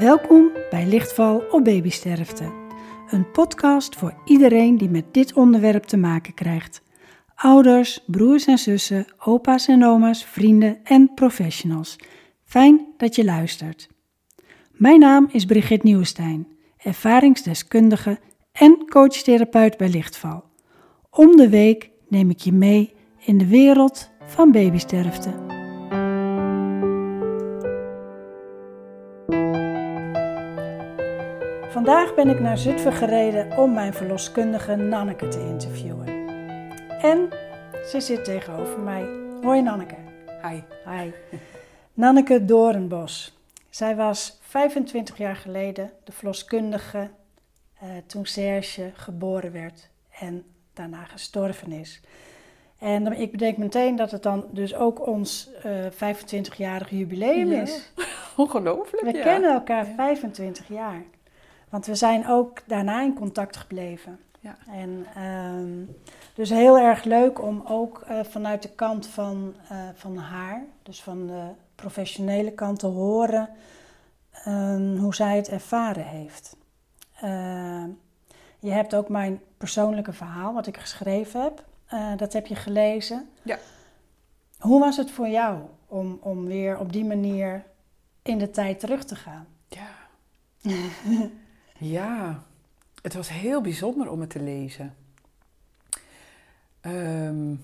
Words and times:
Welkom 0.00 0.50
bij 0.70 0.86
Lichtval 0.86 1.44
op 1.50 1.64
Babysterfte. 1.64 2.52
Een 3.10 3.30
podcast 3.30 3.96
voor 3.96 4.14
iedereen 4.24 4.78
die 4.78 4.88
met 4.88 5.14
dit 5.14 5.32
onderwerp 5.32 5.84
te 5.84 5.96
maken 5.96 6.34
krijgt. 6.34 6.82
Ouders, 7.34 8.04
broers 8.06 8.46
en 8.46 8.58
zussen, 8.58 9.06
opa's 9.24 9.68
en 9.68 9.84
oma's, 9.84 10.24
vrienden 10.24 10.78
en 10.84 11.14
professionals. 11.14 11.96
Fijn 12.44 12.86
dat 12.96 13.14
je 13.14 13.24
luistert. 13.24 13.88
Mijn 14.72 15.00
naam 15.00 15.28
is 15.32 15.44
Brigitte 15.44 15.86
Nieuwenstein, 15.86 16.48
ervaringsdeskundige 16.76 18.18
en 18.52 18.84
coachtherapeut 18.88 19.76
bij 19.76 19.88
Lichtval. 19.88 20.44
Om 21.10 21.36
de 21.36 21.48
week 21.48 21.90
neem 22.08 22.30
ik 22.30 22.38
je 22.40 22.52
mee 22.52 22.92
in 23.18 23.38
de 23.38 23.46
wereld 23.46 24.10
van 24.26 24.52
babysterfte. 24.52 25.49
Vandaag 31.80 32.14
ben 32.14 32.28
ik 32.28 32.40
naar 32.40 32.58
Zutphen 32.58 32.92
gereden 32.92 33.58
om 33.58 33.72
mijn 33.72 33.92
verloskundige 33.92 34.76
Nanneke 34.76 35.28
te 35.28 35.40
interviewen. 35.40 36.06
En 37.00 37.28
ze 37.86 38.00
zit 38.00 38.24
tegenover 38.24 38.80
mij. 38.80 39.08
Hoi 39.42 39.62
Nanneke. 39.62 39.94
Hi. 40.42 40.60
Hi. 40.86 41.10
Nanneke 41.94 42.44
Doornbos. 42.44 43.38
Zij 43.70 43.96
was 43.96 44.38
25 44.40 45.18
jaar 45.18 45.36
geleden 45.36 45.90
de 46.04 46.12
verloskundige 46.12 47.10
uh, 47.82 47.88
toen 48.06 48.26
Serge 48.26 48.90
geboren 48.94 49.52
werd 49.52 49.88
en 50.18 50.44
daarna 50.74 51.04
gestorven 51.04 51.72
is. 51.72 52.00
En 52.78 53.20
ik 53.20 53.30
bedenk 53.30 53.56
meteen 53.56 53.96
dat 53.96 54.10
het 54.10 54.22
dan 54.22 54.44
dus 54.50 54.74
ook 54.74 55.06
ons 55.06 55.50
uh, 55.66 55.84
25-jarig 55.86 56.90
jubileum 56.90 57.52
Ja. 57.52 57.62
is. 57.62 57.92
Ongelooflijk. 58.36 59.02
We 59.02 59.16
ja. 59.16 59.22
kennen 59.22 59.52
elkaar 59.52 59.86
25 59.86 60.68
jaar. 60.68 61.02
Want 61.70 61.86
we 61.86 61.94
zijn 61.94 62.28
ook 62.28 62.62
daarna 62.66 63.02
in 63.02 63.14
contact 63.14 63.56
gebleven. 63.56 64.18
Ja. 64.40 64.56
En 64.66 65.06
ehm, 65.14 65.84
dus 66.34 66.50
heel 66.50 66.78
erg 66.78 67.04
leuk 67.04 67.42
om 67.42 67.62
ook 67.66 68.00
eh, 68.00 68.20
vanuit 68.24 68.62
de 68.62 68.70
kant 68.70 69.06
van, 69.06 69.54
eh, 69.68 69.78
van 69.94 70.16
haar, 70.16 70.62
dus 70.82 71.02
van 71.02 71.26
de 71.26 71.42
professionele 71.74 72.52
kant, 72.52 72.78
te 72.78 72.86
horen 72.86 73.48
ehm, 74.32 74.96
hoe 74.96 75.14
zij 75.14 75.36
het 75.36 75.48
ervaren 75.48 76.04
heeft. 76.04 76.56
Eh, 77.20 77.84
je 78.58 78.70
hebt 78.70 78.94
ook 78.94 79.08
mijn 79.08 79.40
persoonlijke 79.56 80.12
verhaal, 80.12 80.54
wat 80.54 80.66
ik 80.66 80.76
geschreven 80.76 81.42
heb. 81.42 81.64
Eh, 81.86 82.16
dat 82.16 82.32
heb 82.32 82.46
je 82.46 82.54
gelezen. 82.54 83.28
Ja. 83.42 83.58
Hoe 84.58 84.80
was 84.80 84.96
het 84.96 85.10
voor 85.10 85.28
jou 85.28 85.58
om, 85.86 86.18
om 86.20 86.46
weer 86.46 86.78
op 86.78 86.92
die 86.92 87.04
manier 87.04 87.64
in 88.22 88.38
de 88.38 88.50
tijd 88.50 88.80
terug 88.80 89.04
te 89.04 89.16
gaan? 89.16 89.46
Ja. 89.68 89.88
ja. 91.80 92.42
Het 93.02 93.14
was 93.14 93.28
heel 93.28 93.60
bijzonder 93.60 94.10
om 94.10 94.20
het 94.20 94.30
te 94.30 94.42
lezen. 94.42 94.94
Ehm, 96.80 97.54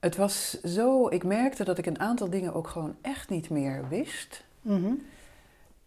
het 0.00 0.16
was 0.16 0.60
zo, 0.60 1.08
ik 1.08 1.24
merkte 1.24 1.64
dat 1.64 1.78
ik 1.78 1.86
een 1.86 2.00
aantal 2.00 2.30
dingen 2.30 2.54
ook 2.54 2.68
gewoon 2.68 2.96
echt 3.00 3.28
niet 3.28 3.50
meer 3.50 3.88
wist. 3.88 4.44
Mhm. 4.62 4.92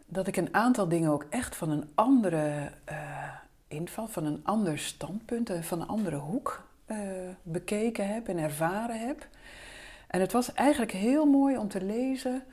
Dat 0.06 0.28
ik 0.28 0.38
een 0.38 0.54
aantal 0.54 0.88
dingen 0.88 1.12
ook 1.12 1.26
echt 1.30 1.56
van 1.56 1.70
een 1.70 1.90
andere 1.96 2.72
eh, 2.84 3.34
inval, 3.68 4.08
van 4.08 4.26
een 4.26 4.40
ander 4.44 4.80
standpunt, 4.80 5.50
eh, 5.50 5.62
van 5.62 5.82
een 5.82 5.88
andere 5.88 6.16
hoek 6.16 6.66
eh, 6.86 6.98
bekeken 7.42 8.08
heb 8.08 8.28
en 8.28 8.38
ervaren 8.38 9.08
heb. 9.08 9.28
En 10.08 10.22
het 10.22 10.32
was 10.32 10.54
eigenlijk 10.54 10.92
heel 10.92 11.26
mooi 11.26 11.58
om 11.58 11.68
te 11.68 11.84
lezen 11.84 12.44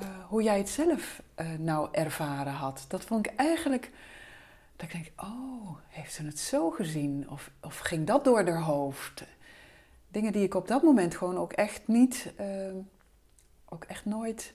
eh, 0.00 0.08
hoe 0.28 0.42
jij 0.42 0.58
het 0.58 0.68
zelf 0.68 1.22
eh, 1.34 1.46
nou 1.58 1.88
ervaren 1.92 2.52
had. 2.52 2.84
Dat 2.88 3.04
vond 3.04 3.26
ik 3.26 3.34
eigenlijk, 3.36 3.90
dat 4.76 4.86
ik 4.86 4.92
denk, 4.92 5.12
oh, 5.16 5.76
heeft 5.88 6.12
ze 6.12 6.24
het 6.24 6.38
zo 6.38 6.70
gezien? 6.70 7.30
Of, 7.30 7.50
of 7.60 7.78
ging 7.78 8.06
dat 8.06 8.24
door 8.24 8.48
haar 8.48 8.60
hoofd? 8.60 9.24
Dingen 10.08 10.32
die 10.32 10.42
ik 10.42 10.54
op 10.54 10.68
dat 10.68 10.82
moment 10.82 11.16
gewoon 11.16 11.36
ook 11.36 11.52
echt 11.52 11.88
niet, 11.88 12.32
eh, 12.36 12.46
ook 13.68 13.84
echt 13.84 14.04
nooit 14.04 14.54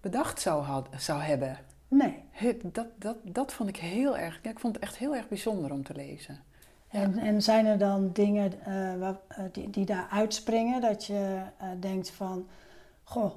bedacht 0.00 0.40
zou, 0.40 0.62
had, 0.62 0.88
zou 0.96 1.20
hebben. 1.20 1.58
Nee. 1.88 2.24
Dat, 2.62 2.86
dat, 2.96 3.16
dat 3.22 3.52
vond 3.52 3.68
ik 3.68 3.76
heel 3.76 4.16
erg, 4.16 4.40
ja, 4.42 4.50
ik 4.50 4.58
vond 4.58 4.74
het 4.74 4.84
echt 4.84 4.96
heel 4.96 5.16
erg 5.16 5.28
bijzonder 5.28 5.72
om 5.72 5.82
te 5.82 5.94
lezen. 5.94 6.42
Ja. 6.90 7.00
En, 7.00 7.18
en 7.18 7.42
zijn 7.42 7.66
er 7.66 7.78
dan 7.78 8.12
dingen 8.12 8.52
die, 9.52 9.70
die 9.70 9.84
daar 9.84 10.08
uitspringen 10.10 10.80
dat 10.80 11.04
je 11.04 11.42
denkt 11.80 12.10
van, 12.10 12.48
goh, 13.04 13.32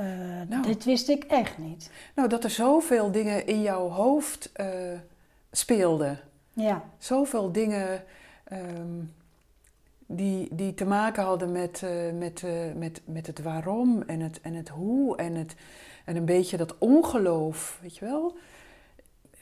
eh, 0.00 0.48
Nou. 0.48 0.62
dit 0.62 0.84
wist 0.84 1.08
ik 1.08 1.24
echt 1.24 1.58
niet. 1.58 1.90
Nou, 2.14 2.28
dat 2.28 2.44
er 2.44 2.50
zoveel 2.50 3.10
dingen 3.10 3.46
in 3.46 3.62
jouw 3.62 3.88
hoofd 3.88 4.52
eh, 4.52 4.98
speelden. 5.50 6.20
Ja, 6.52 6.84
Zoveel 6.98 7.52
dingen 7.52 8.04
ehm, 8.44 9.02
die, 10.06 10.48
die 10.50 10.74
te 10.74 10.84
maken 10.84 11.22
hadden 11.22 11.52
met, 11.52 11.82
eh, 11.82 12.12
met, 12.18 12.44
met, 12.74 13.00
met 13.04 13.26
het 13.26 13.42
waarom 13.42 14.02
en 14.06 14.20
het, 14.20 14.40
en 14.40 14.54
het 14.54 14.68
hoe 14.68 15.16
en, 15.16 15.34
het, 15.34 15.54
en 16.04 16.16
een 16.16 16.24
beetje 16.24 16.56
dat 16.56 16.78
ongeloof, 16.78 17.78
weet 17.82 17.96
je 17.96 18.04
wel. 18.04 18.36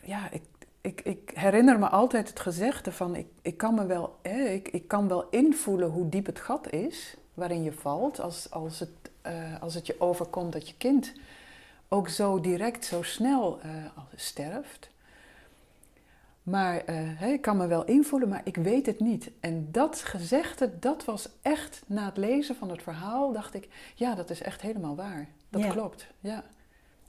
Ja, 0.03 0.31
ik, 0.31 0.43
ik, 0.81 1.01
ik 1.01 1.31
herinner 1.35 1.79
me 1.79 1.89
altijd 1.89 2.29
het 2.29 2.41
gezegde 2.41 2.93
van 2.93 3.17
ik, 3.17 3.27
ik, 3.43 3.57
kan 3.57 3.75
me 3.75 3.87
wel, 3.87 4.17
hè, 4.23 4.45
ik, 4.45 4.69
ik 4.69 4.89
kan 4.89 5.09
wel 5.09 5.27
invoelen 5.31 5.91
hoe 5.91 6.09
diep 6.09 6.27
het 6.27 6.41
gat 6.41 6.73
is 6.73 7.17
waarin 7.35 7.63
je 7.63 7.73
valt 7.73 8.21
als, 8.21 8.51
als, 8.51 8.79
het, 8.79 9.08
eh, 9.29 9.63
als 9.63 9.75
het 9.75 9.87
je 9.87 10.01
overkomt 10.01 10.53
dat 10.53 10.69
je 10.69 10.75
kind 10.77 11.13
ook 11.89 12.09
zo 12.09 12.41
direct, 12.41 12.85
zo 12.85 13.03
snel 13.03 13.61
eh, 13.61 13.71
sterft. 14.15 14.91
Maar 16.43 16.85
eh, 16.85 17.23
ik 17.33 17.41
kan 17.41 17.57
me 17.57 17.67
wel 17.67 17.85
invoelen, 17.85 18.29
maar 18.29 18.41
ik 18.45 18.57
weet 18.57 18.87
het 18.87 19.01
niet. 19.01 19.31
En 19.41 19.69
dat 19.73 19.99
gezegde, 20.01 20.79
dat 20.79 21.05
was 21.05 21.29
echt 21.43 21.83
na 21.87 22.05
het 22.05 22.17
lezen 22.17 22.57
van 22.57 22.71
het 22.71 22.83
verhaal, 22.83 23.33
dacht 23.33 23.55
ik, 23.55 23.69
ja, 23.95 24.15
dat 24.15 24.31
is 24.31 24.43
echt 24.43 24.61
helemaal 24.61 24.97
waar. 24.97 25.29
Dat 25.49 25.63
Ja. 25.63 25.71
klopt, 25.71 26.07
ja. 26.21 26.45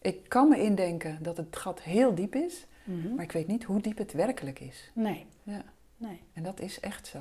Ik 0.01 0.29
kan 0.29 0.49
me 0.49 0.61
indenken 0.61 1.17
dat 1.23 1.37
het 1.37 1.55
gat 1.55 1.81
heel 1.81 2.15
diep 2.15 2.35
is, 2.35 2.65
Mhm. 2.83 3.15
maar 3.15 3.23
ik 3.23 3.31
weet 3.31 3.47
niet 3.47 3.63
hoe 3.63 3.81
diep 3.81 3.97
het 3.97 4.13
werkelijk 4.13 4.59
is. 4.59 4.91
nee, 4.93 5.25
Ja. 5.43 5.63
nee. 5.97 6.21
En 6.33 6.43
dat 6.43 6.59
is 6.59 6.79
echt 6.79 7.07
zo. 7.07 7.19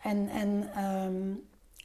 En, 0.00 0.28
en 0.28 0.70
ehm, 0.74 1.32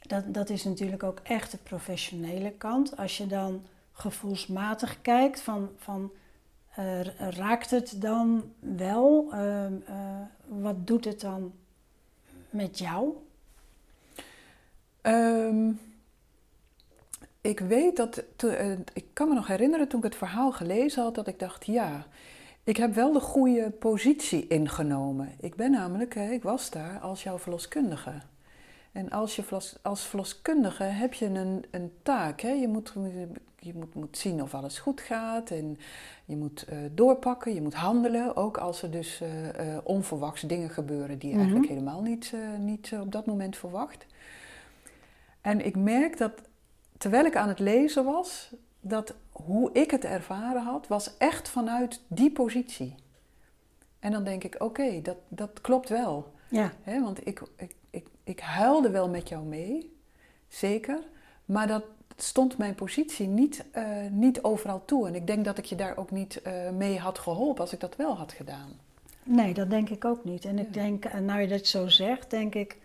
dat, 0.06 0.34
dat 0.34 0.50
is 0.50 0.64
natuurlijk 0.64 1.02
ook 1.02 1.20
echt 1.22 1.50
de 1.50 1.58
professionele 1.62 2.52
kant. 2.52 2.96
Als 2.96 3.16
je 3.16 3.26
dan 3.26 3.62
gevoelsmatig 3.92 5.02
kijkt, 5.02 5.40
van, 5.40 5.68
van 5.76 6.10
eh, 6.74 7.00
raakt 7.30 7.70
het 7.70 8.00
dan 8.00 8.52
wel? 8.58 9.28
Ehm, 9.32 9.72
eh, 9.86 10.20
wat 10.46 10.86
doet 10.86 11.04
het 11.04 11.20
dan 11.20 11.52
met 12.50 12.78
jou? 12.78 13.12
Ehm, 15.00 15.70
ik 17.40 17.60
weet 17.60 17.96
dat, 17.96 18.24
eh, 18.36 18.72
ik 18.72 19.04
kan 19.12 19.28
me 19.28 19.34
nog 19.34 19.46
herinneren 19.46 19.88
toen 19.88 19.98
ik 19.98 20.04
het 20.04 20.16
verhaal 20.16 20.52
gelezen 20.52 21.02
had, 21.02 21.14
dat 21.14 21.26
ik 21.26 21.38
dacht, 21.38 21.66
ja, 21.66 22.06
ik 22.64 22.76
heb 22.76 22.94
wel 22.94 23.12
de 23.12 23.20
goede 23.20 23.70
positie 23.70 24.46
ingenomen. 24.46 25.32
Ik 25.40 25.54
ben 25.54 25.70
namelijk, 25.70 26.14
ik 26.14 26.42
was 26.42 26.70
daar 26.70 26.98
als 26.98 27.22
jouw 27.22 27.38
verloskundige. 27.38 28.12
En 28.96 29.10
als, 29.10 29.36
je 29.36 29.44
als 29.82 30.04
verloskundige 30.04 30.82
heb 30.82 31.14
je 31.14 31.26
een, 31.26 31.64
een 31.70 31.92
taak. 32.02 32.40
Hè? 32.40 32.50
Je, 32.50 32.68
moet, 32.68 32.92
je 33.58 33.74
moet, 33.74 33.94
moet 33.94 34.18
zien 34.18 34.42
of 34.42 34.54
alles 34.54 34.78
goed 34.78 35.00
gaat 35.00 35.50
en 35.50 35.78
je 36.24 36.36
moet 36.36 36.64
eh, 36.64 36.78
doorpakken, 36.92 37.54
je 37.54 37.62
moet 37.62 37.74
handelen. 37.74 38.36
Ook 38.36 38.56
als 38.58 38.82
er 38.82 38.90
dus 38.90 39.20
eh, 39.20 39.76
onverwachts 39.84 40.42
dingen 40.42 40.70
gebeuren 40.70 41.18
die 41.18 41.28
je 41.28 41.34
Mhm. 41.34 41.44
eigenlijk 41.44 41.72
helemaal 41.72 42.02
niet, 42.02 42.32
niet 42.58 42.92
op 43.00 43.12
dat 43.12 43.26
moment 43.26 43.56
verwacht. 43.56 44.06
En 45.40 45.66
ik 45.66 45.76
merk 45.76 46.18
dat 46.18 46.32
terwijl 46.98 47.24
ik 47.24 47.36
aan 47.36 47.48
het 47.48 47.58
lezen 47.58 48.04
was, 48.04 48.54
dat 48.80 49.14
hoe 49.30 49.72
ik 49.72 49.90
het 49.90 50.04
ervaren 50.04 50.62
had, 50.62 50.86
was 50.86 51.16
echt 51.16 51.48
vanuit 51.48 52.00
die 52.08 52.32
positie. 52.32 52.94
En 53.98 54.12
dan 54.12 54.24
denk 54.24 54.44
ik, 54.44 54.54
oké, 54.58 55.02
dat, 55.02 55.16
dat 55.28 55.60
klopt 55.60 55.88
wel. 55.88 56.34
Ja? 56.48 56.72
Want 56.84 57.26
ik, 57.26 57.42
ik, 57.56 57.74
ik, 58.26 58.40
huilde 58.40 58.90
wel 58.90 59.08
met 59.08 59.28
jou 59.28 59.44
mee, 59.44 59.96
zeker. 60.48 60.98
Maar 61.44 61.66
dat 61.66 61.84
stond 62.16 62.58
mijn 62.58 62.74
positie 62.74 63.26
niet, 63.26 63.64
eh, 63.70 63.86
niet 64.10 64.42
overal 64.42 64.84
toe. 64.84 65.06
En 65.06 65.14
ik 65.14 65.26
denk 65.26 65.44
dat 65.44 65.58
ik 65.58 65.64
je 65.64 65.76
daar 65.76 65.96
ook 65.96 66.10
niet 66.10 66.42
eh, 66.42 66.70
mee 66.70 66.98
had 66.98 67.18
geholpen 67.18 67.60
als 67.60 67.72
ik 67.72 67.80
dat 67.80 67.96
wel 67.96 68.16
had 68.16 68.32
gedaan. 68.32 68.70
nee, 69.22 69.54
dat 69.54 69.70
denk 69.70 69.88
ik 69.90 70.04
ook 70.04 70.24
niet. 70.24 70.44
En 70.44 70.58
ik 70.58 70.72
denk, 70.72 71.04
eh, 71.04 71.20
nou 71.20 71.40
je 71.40 71.48
dat 71.48 71.66
zo 71.66 71.88
zegt, 71.88 72.30
denk 72.30 72.54
ik, 72.54 72.76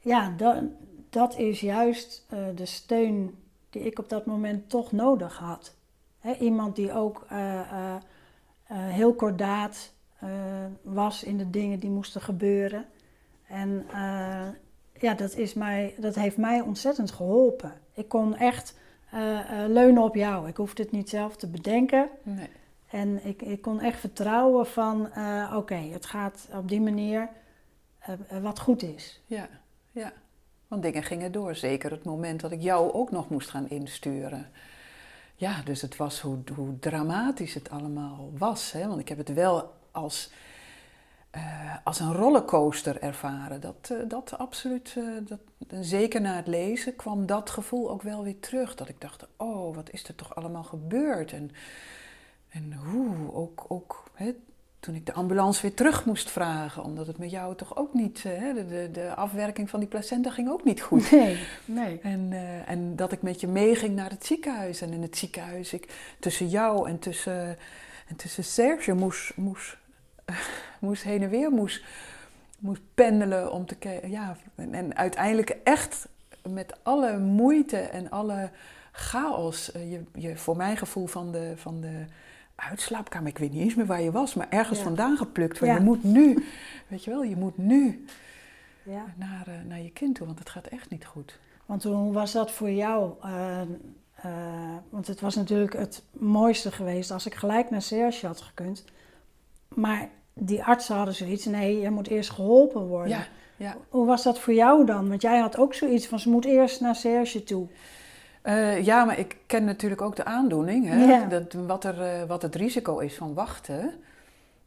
ja, 0.00 0.34
dat, 0.36 0.62
dat 1.10 1.38
is 1.38 1.60
juist 1.60 2.26
de 2.54 2.66
steun 2.66 3.34
die 3.70 3.82
ik 3.82 3.98
op 3.98 4.08
dat 4.08 4.26
moment 4.26 4.70
toch 4.70 4.92
nodig 4.92 5.38
had. 5.38 5.74
Iemand 6.40 6.76
die 6.76 6.92
ook 6.92 7.26
heel 8.66 9.14
kordaat 9.14 9.92
was 10.82 11.22
in 11.22 11.38
de 11.38 11.50
dingen 11.50 11.78
die 11.78 11.90
moesten 11.90 12.20
gebeuren. 12.20 12.84
En 13.48 13.86
eh, 13.92 14.48
ja, 15.00 15.14
dat, 15.14 15.36
is 15.36 15.54
mij, 15.54 15.94
dat 15.98 16.14
heeft 16.14 16.36
mij 16.36 16.60
ontzettend 16.60 17.10
geholpen. 17.10 17.72
Ik 17.94 18.08
kon 18.08 18.36
echt 18.36 18.78
eh, 19.10 19.62
eh, 19.62 19.70
leunen 19.70 20.02
op 20.02 20.14
jou. 20.14 20.48
Ik 20.48 20.56
hoefde 20.56 20.82
het 20.82 20.92
niet 20.92 21.08
zelf 21.08 21.36
te 21.36 21.46
bedenken. 21.46 22.08
Nee. 22.22 22.48
En 22.86 23.24
ik, 23.26 23.42
ik 23.42 23.62
kon 23.62 23.80
echt 23.80 24.00
vertrouwen 24.00 24.66
van, 24.66 25.08
oké, 25.54 25.74
het 25.74 26.06
gaat 26.06 26.48
op 26.54 26.68
die 26.68 26.80
manier 26.80 27.28
wat 28.42 28.58
goed 28.58 28.82
is. 28.82 29.20
Ja, 29.26 29.48
ja. 29.90 30.12
Want 30.68 30.82
dingen 30.82 31.02
gingen 31.02 31.32
door. 31.32 31.54
Zeker 31.54 31.90
het 31.90 32.04
moment 32.04 32.40
dat 32.40 32.52
ik 32.52 32.62
jou 32.62 32.92
ook 32.92 33.10
nog 33.10 33.28
moest 33.28 33.48
gaan 33.48 33.68
insturen. 33.68 34.50
Ja, 35.36 35.62
dus 35.62 35.82
het 35.82 35.96
was 35.96 36.20
hoe, 36.20 36.38
hoe 36.54 36.78
dramatisch 36.78 37.54
het 37.54 37.70
allemaal 37.70 38.30
was. 38.38 38.72
Hè? 38.72 38.86
Want 38.86 39.00
ik 39.00 39.08
heb 39.08 39.18
het 39.18 39.32
wel 39.32 39.72
als, 39.90 40.30
eh, 41.30 41.76
als 41.84 42.00
een 42.00 42.12
rollercoaster 42.12 43.02
ervaren. 43.02 43.60
Dat, 43.60 43.90
eh, 43.92 43.96
dat 44.08 44.38
absoluut, 44.38 44.94
eh, 44.96 45.04
dat, 45.26 45.38
zeker 45.86 46.20
na 46.20 46.36
het 46.36 46.46
lezen 46.46 46.96
kwam 46.96 47.26
dat 47.26 47.50
gevoel 47.50 47.90
ook 47.90 48.02
wel 48.02 48.22
weer 48.22 48.40
terug. 48.40 48.74
Dat 48.74 48.88
ik 48.88 49.00
dacht, 49.00 49.26
oh, 49.36 49.74
wat 49.74 49.90
is 49.90 50.08
er 50.08 50.14
toch 50.14 50.34
allemaal 50.34 50.64
gebeurd? 50.64 51.32
En, 51.32 51.50
en 52.48 52.72
hoe, 52.72 53.32
ook, 53.32 53.64
ook 53.68 54.04
hè, 54.14 54.34
toen 54.80 54.94
ik 54.94 55.06
de 55.06 55.12
ambulance 55.12 55.62
weer 55.62 55.74
terug 55.74 56.04
moest 56.04 56.30
vragen. 56.30 56.84
Omdat 56.84 57.06
het 57.06 57.18
met 57.18 57.30
jou 57.30 57.54
toch 57.54 57.76
ook 57.76 57.94
niet, 57.94 58.22
hè, 58.22 58.54
de, 58.54 58.66
de, 58.66 58.88
de 58.92 59.14
afwerking 59.14 59.70
van 59.70 59.80
die 59.80 59.88
placenta 59.88 60.30
ging 60.30 60.50
ook 60.50 60.64
niet 60.64 60.80
goed. 60.80 61.10
Nee, 61.10 61.38
nee. 61.64 62.00
En, 62.02 62.32
en 62.66 62.96
dat 62.96 63.12
ik 63.12 63.22
met 63.22 63.40
je 63.40 63.46
meeging 63.46 63.94
naar 63.94 64.10
het 64.10 64.26
ziekenhuis. 64.26 64.80
En 64.80 64.92
in 64.92 65.02
het 65.02 65.16
ziekenhuis, 65.16 65.72
ik, 65.72 66.14
tussen 66.20 66.48
jou 66.48 66.88
en 66.88 66.98
tussen, 66.98 67.58
en 68.08 68.16
tussen 68.16 68.44
Serge 68.44 68.92
moest, 68.92 69.36
moest, 69.36 69.76
moest 70.80 71.02
heen 71.02 71.22
en 71.22 71.30
weer 71.30 71.50
moest, 71.50 71.84
moest 72.58 72.80
pendelen 72.94 73.52
om 73.52 73.66
te 73.66 73.74
kijken. 73.74 74.10
Ja, 74.10 74.36
en, 74.54 74.74
en 74.74 74.96
uiteindelijk 74.96 75.56
echt 75.64 76.08
met 76.48 76.74
alle 76.82 77.18
moeite 77.18 77.76
en 77.78 78.10
alle 78.10 78.50
chaos, 78.92 79.72
eh, 79.72 79.90
je, 79.92 80.02
je, 80.14 80.36
voor 80.36 80.56
mijn 80.56 80.76
gevoel 80.76 81.06
van 81.06 81.32
de, 81.32 81.52
van 81.56 81.80
de 81.80 82.04
uitslaapkamer, 82.54 83.28
ik 83.28 83.38
weet 83.38 83.52
niet 83.52 83.62
eens 83.62 83.74
meer 83.74 83.86
waar 83.86 84.02
je 84.02 84.10
was, 84.10 84.34
maar 84.34 84.46
ergens 84.50 84.78
Ja. 84.78 84.84
vandaan 84.84 85.16
geplukt. 85.16 85.58
Van 85.58 85.68
Ja. 85.68 85.74
je 85.74 85.80
moet 85.80 86.04
nu, 86.04 86.44
weet 86.88 87.04
je 87.04 87.10
wel, 87.10 87.22
je 87.24 87.36
moet 87.36 87.58
nu 87.58 88.04
Ja. 88.82 89.04
naar, 89.16 89.46
eh, 89.46 89.54
naar 89.68 89.80
je 89.80 89.90
kind 89.90 90.14
toe, 90.14 90.26
want 90.26 90.38
het 90.38 90.50
gaat 90.50 90.66
echt 90.66 90.90
niet 90.90 91.04
goed. 91.04 91.38
Want 91.66 91.82
hoe 91.82 92.12
was 92.12 92.32
dat 92.32 92.50
voor 92.50 92.70
jou? 92.70 93.12
Eh, 93.22 93.60
want 94.88 95.06
het 95.06 95.20
was 95.20 95.34
natuurlijk 95.34 95.72
het 95.72 96.02
mooiste 96.12 96.72
geweest 96.72 97.10
als 97.10 97.26
ik 97.26 97.34
gelijk 97.34 97.70
naar 97.70 97.82
Serge 97.82 98.26
had 98.26 98.40
gekund. 98.40 98.84
Maar 99.74 100.08
die 100.38 100.64
artsen 100.64 100.96
hadden 100.96 101.14
zoiets, 101.14 101.44
nee, 101.44 101.80
je 101.80 101.90
moet 101.90 102.08
eerst 102.08 102.30
geholpen 102.30 102.86
worden. 102.86 103.08
Ja, 103.08 103.26
ja. 103.56 103.76
Hoe 103.88 104.06
was 104.06 104.22
dat 104.22 104.38
voor 104.38 104.54
jou 104.54 104.86
dan? 104.86 105.08
Want 105.08 105.22
jij 105.22 105.38
had 105.38 105.58
ook 105.58 105.74
zoiets 105.74 106.06
van, 106.06 106.20
ze 106.20 106.30
moet 106.30 106.44
eerst 106.44 106.80
naar 106.80 106.96
Serge 106.96 107.42
toe. 107.42 107.68
Eh, 108.42 108.84
ja, 108.84 109.04
maar 109.04 109.18
ik 109.18 109.36
ken 109.46 109.64
natuurlijk 109.64 110.02
ook 110.02 110.16
de 110.16 110.24
aandoening, 110.24 110.88
hè? 110.88 111.04
Ja. 111.04 111.24
Dat, 111.24 111.52
wat, 111.52 111.84
er, 111.84 112.02
eh, 112.02 112.22
wat 112.28 112.42
het 112.42 112.54
risico 112.54 112.98
is 112.98 113.14
van 113.14 113.34
wachten. 113.34 113.92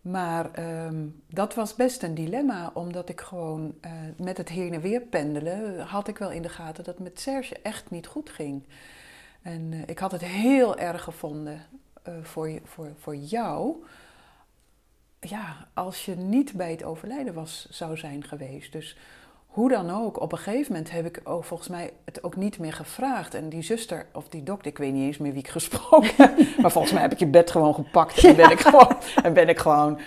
Maar 0.01 0.51
ehm, 0.51 1.05
dat 1.27 1.55
was 1.55 1.75
best 1.75 2.03
een 2.03 2.13
dilemma, 2.13 2.71
omdat 2.73 3.09
ik 3.09 3.21
gewoon 3.21 3.73
eh, 3.81 3.91
met 4.17 4.37
het 4.37 4.49
heen 4.49 4.73
en 4.73 4.81
weer 4.81 5.01
pendelen 5.01 5.79
had 5.79 6.07
ik 6.07 6.17
wel 6.17 6.31
in 6.31 6.41
de 6.41 6.49
gaten 6.49 6.83
dat 6.83 6.93
het 6.93 7.03
met 7.03 7.19
Serge 7.19 7.55
echt 7.63 7.89
niet 7.89 8.07
goed 8.07 8.29
ging. 8.29 8.63
En 9.41 9.73
ik 9.85 9.99
had 9.99 10.11
het 10.11 10.23
heel 10.23 10.77
erg 10.77 11.03
gevonden 11.03 11.61
voor, 12.21 12.49
je, 12.49 12.61
voor, 12.63 12.87
voor 12.99 13.15
jou, 13.15 13.83
ja, 15.29 15.67
als 15.73 16.05
je 16.05 16.15
niet 16.15 16.53
bij 16.53 16.71
het 16.71 16.83
overlijden 16.83 17.33
was, 17.33 17.67
zou 17.69 17.97
zijn 17.97 18.23
geweest. 18.23 18.71
Dus 18.71 18.97
hoe 19.47 19.69
dan 19.69 19.89
ook, 19.89 20.21
op 20.21 20.31
een 20.31 20.37
gegeven 20.37 20.71
moment 20.71 20.91
heb 20.91 21.05
ik 21.05 21.21
volgens 21.23 21.67
mij 21.67 21.93
het 22.05 22.23
ook 22.23 22.35
niet 22.35 22.59
meer 22.59 22.73
gevraagd. 22.73 23.33
En 23.33 23.49
die 23.49 23.61
zuster 23.61 24.05
of 24.13 24.29
die 24.29 24.43
dokter, 24.43 24.71
ik 24.71 24.77
weet 24.77 24.93
niet 24.93 25.05
eens 25.05 25.17
meer 25.17 25.31
wie 25.31 25.41
ik 25.41 25.47
gesproken 25.47 26.13
heb. 26.15 26.37
maar 26.61 26.71
volgens 26.71 26.93
mij 26.93 27.01
heb 27.01 27.11
ik 27.11 27.19
je 27.19 27.27
bed 27.27 27.51
gewoon 27.51 27.73
gepakt 27.73 28.23
en 28.23 28.35
ben 28.35 28.51
ik 28.51 28.59
gewoon, 28.59 28.97
en 29.23 29.33
ben 29.33 29.49
ik 29.49 29.59
gewoon 29.59 29.99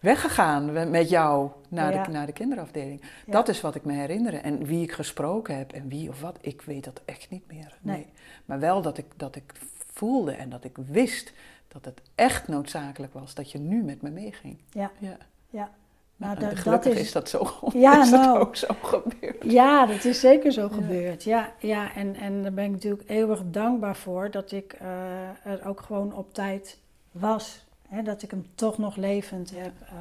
weggegaan 0.00 0.90
met 0.90 1.08
jou 1.08 1.50
naar, 1.68 1.92
Ja. 1.92 2.02
de, 2.02 2.10
naar 2.10 2.26
de 2.26 2.32
kinderafdeling. 2.32 3.00
Ja. 3.26 3.32
Dat 3.32 3.48
is 3.48 3.60
wat 3.60 3.74
ik 3.74 3.84
me 3.84 3.92
herinner. 3.92 4.34
En 4.34 4.64
wie 4.64 4.82
ik 4.82 4.92
gesproken 4.92 5.56
heb 5.58 5.72
en 5.72 5.88
wie 5.88 6.08
of 6.08 6.20
wat, 6.20 6.38
ik 6.40 6.62
weet 6.62 6.84
dat 6.84 7.00
echt 7.04 7.30
niet 7.30 7.46
meer. 7.52 7.78
Nee. 7.80 8.06
Maar 8.44 8.58
wel 8.60 8.82
dat 8.82 8.98
ik, 8.98 9.06
dat 9.16 9.36
ik 9.36 9.52
voelde 9.92 10.32
en 10.32 10.48
dat 10.50 10.64
ik 10.64 10.76
wist 10.76 11.32
dat 11.72 11.84
het 11.84 12.00
echt 12.14 12.48
noodzakelijk 12.48 13.12
was 13.12 13.34
dat 13.34 13.50
je 13.52 13.58
nu 13.58 13.82
met 13.82 14.02
me 14.02 14.10
meeging. 14.10 14.58
Ja, 14.70 14.90
Ja. 14.98 15.16
ja. 15.50 15.70
Nou, 16.16 16.34
Nou, 16.38 16.48
dat- 16.50 16.58
gelukkig 16.58 16.92
dat 16.92 17.00
is- 17.00 17.06
is, 17.06 17.12
dat 17.12 17.28
zo, 17.28 17.46
Ja, 17.72 18.00
is 18.02 18.10
nou. 18.10 18.26
dat 18.26 18.36
ook 18.46 18.56
zo 18.56 18.68
gebeurd. 18.82 19.36
Ja, 19.44 19.86
dat 19.86 20.04
is 20.04 20.20
zeker 20.20 20.52
zo 20.52 20.62
Ja. 20.62 20.68
gebeurd. 20.74 21.24
Ja, 21.24 21.52
ja 21.58 21.94
en, 21.94 22.14
en 22.14 22.42
daar 22.42 22.52
ben 22.52 22.64
ik 22.64 22.70
natuurlijk 22.70 23.08
eeuwig 23.08 23.42
dankbaar 23.44 23.96
voor 23.96 24.30
dat 24.30 24.52
ik 24.52 24.72
eh, 24.72 25.46
er 25.46 25.66
ook 25.66 25.80
gewoon 25.80 26.14
op 26.14 26.34
tijd 26.34 26.78
was. 27.12 27.64
Hè, 27.88 28.02
dat 28.02 28.22
ik 28.22 28.30
hem 28.30 28.46
toch 28.54 28.78
nog 28.78 28.96
levend 28.96 29.50
heb 29.50 29.72
eh, 29.82 29.92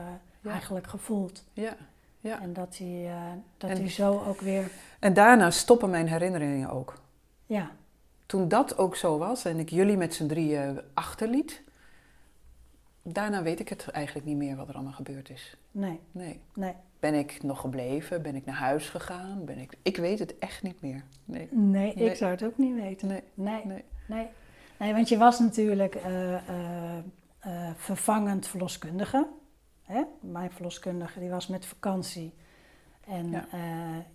Ja. 0.41 0.51
eigenlijk 0.51 0.88
gevoeld. 0.88 1.44
Ja, 1.53 1.75
ja. 2.19 2.41
En 2.41 2.53
dat 2.53 2.77
hij, 2.77 3.06
eh, 3.07 3.21
dat 3.57 3.69
En- 3.69 3.77
hij 3.77 3.89
zo 3.89 4.23
ook 4.27 4.41
weer, 4.41 4.71
En 5.00 5.13
daarna 5.13 5.50
stoppen 5.51 5.89
mijn 5.89 6.07
herinneringen 6.07 6.69
ook. 6.69 6.94
ja, 7.45 7.71
Toen 8.31 8.48
dat 8.48 8.78
ook 8.78 8.95
zo 8.95 9.18
was 9.18 9.45
en 9.45 9.60
ik 9.60 9.69
jullie 9.69 9.98
met 9.98 10.13
z'n 10.13 10.28
drieën 10.28 10.81
achterliet, 10.94 11.62
daarna 13.01 13.44
weet 13.44 13.60
ik 13.60 13.69
het 13.69 13.88
eigenlijk 13.88 14.25
niet 14.25 14.38
meer 14.38 14.56
wat 14.56 14.68
er 14.69 14.74
allemaal 14.74 14.94
gebeurd 14.94 15.30
is. 15.30 15.57
nee, 15.72 16.00
Nee. 16.12 16.39
nee, 16.54 16.74
Ben 17.00 17.13
ik 17.13 17.44
nog 17.44 17.60
gebleven? 17.60 18.22
Ben 18.22 18.36
ik 18.36 18.45
naar 18.45 18.56
huis 18.56 18.89
gegaan? 18.89 19.45
Ben 19.45 19.57
ik... 19.57 19.78
ik 19.81 19.98
weet 19.98 20.19
het 20.19 20.38
echt 20.38 20.63
niet 20.63 20.81
meer. 20.81 21.04
Nee. 21.25 21.48
nee, 21.51 21.94
Nee. 21.95 22.10
ik 22.10 22.16
zou 22.16 22.31
het 22.31 22.44
ook 22.44 22.57
niet 22.57 22.75
weten. 22.75 23.07
Nee. 23.07 23.24
Nee, 23.33 23.66
Nee. 23.66 23.83
nee. 24.06 24.28
nee 24.80 24.94
want 24.94 25.10
je 25.10 25.18
was 25.18 25.39
natuurlijk 25.39 25.95
eh, 25.95 26.33
eh, 26.33 26.98
eh, 27.39 27.69
vervangend 27.75 28.48
verloskundige. 28.48 29.28
Hè? 29.83 30.04
Mijn 30.19 30.51
verloskundige 30.51 31.19
die 31.19 31.30
was 31.30 31.48
met 31.48 31.66
vakantie. 31.66 32.33
En 33.12 33.30
Ja. 33.31 33.46
eh, 33.52 33.60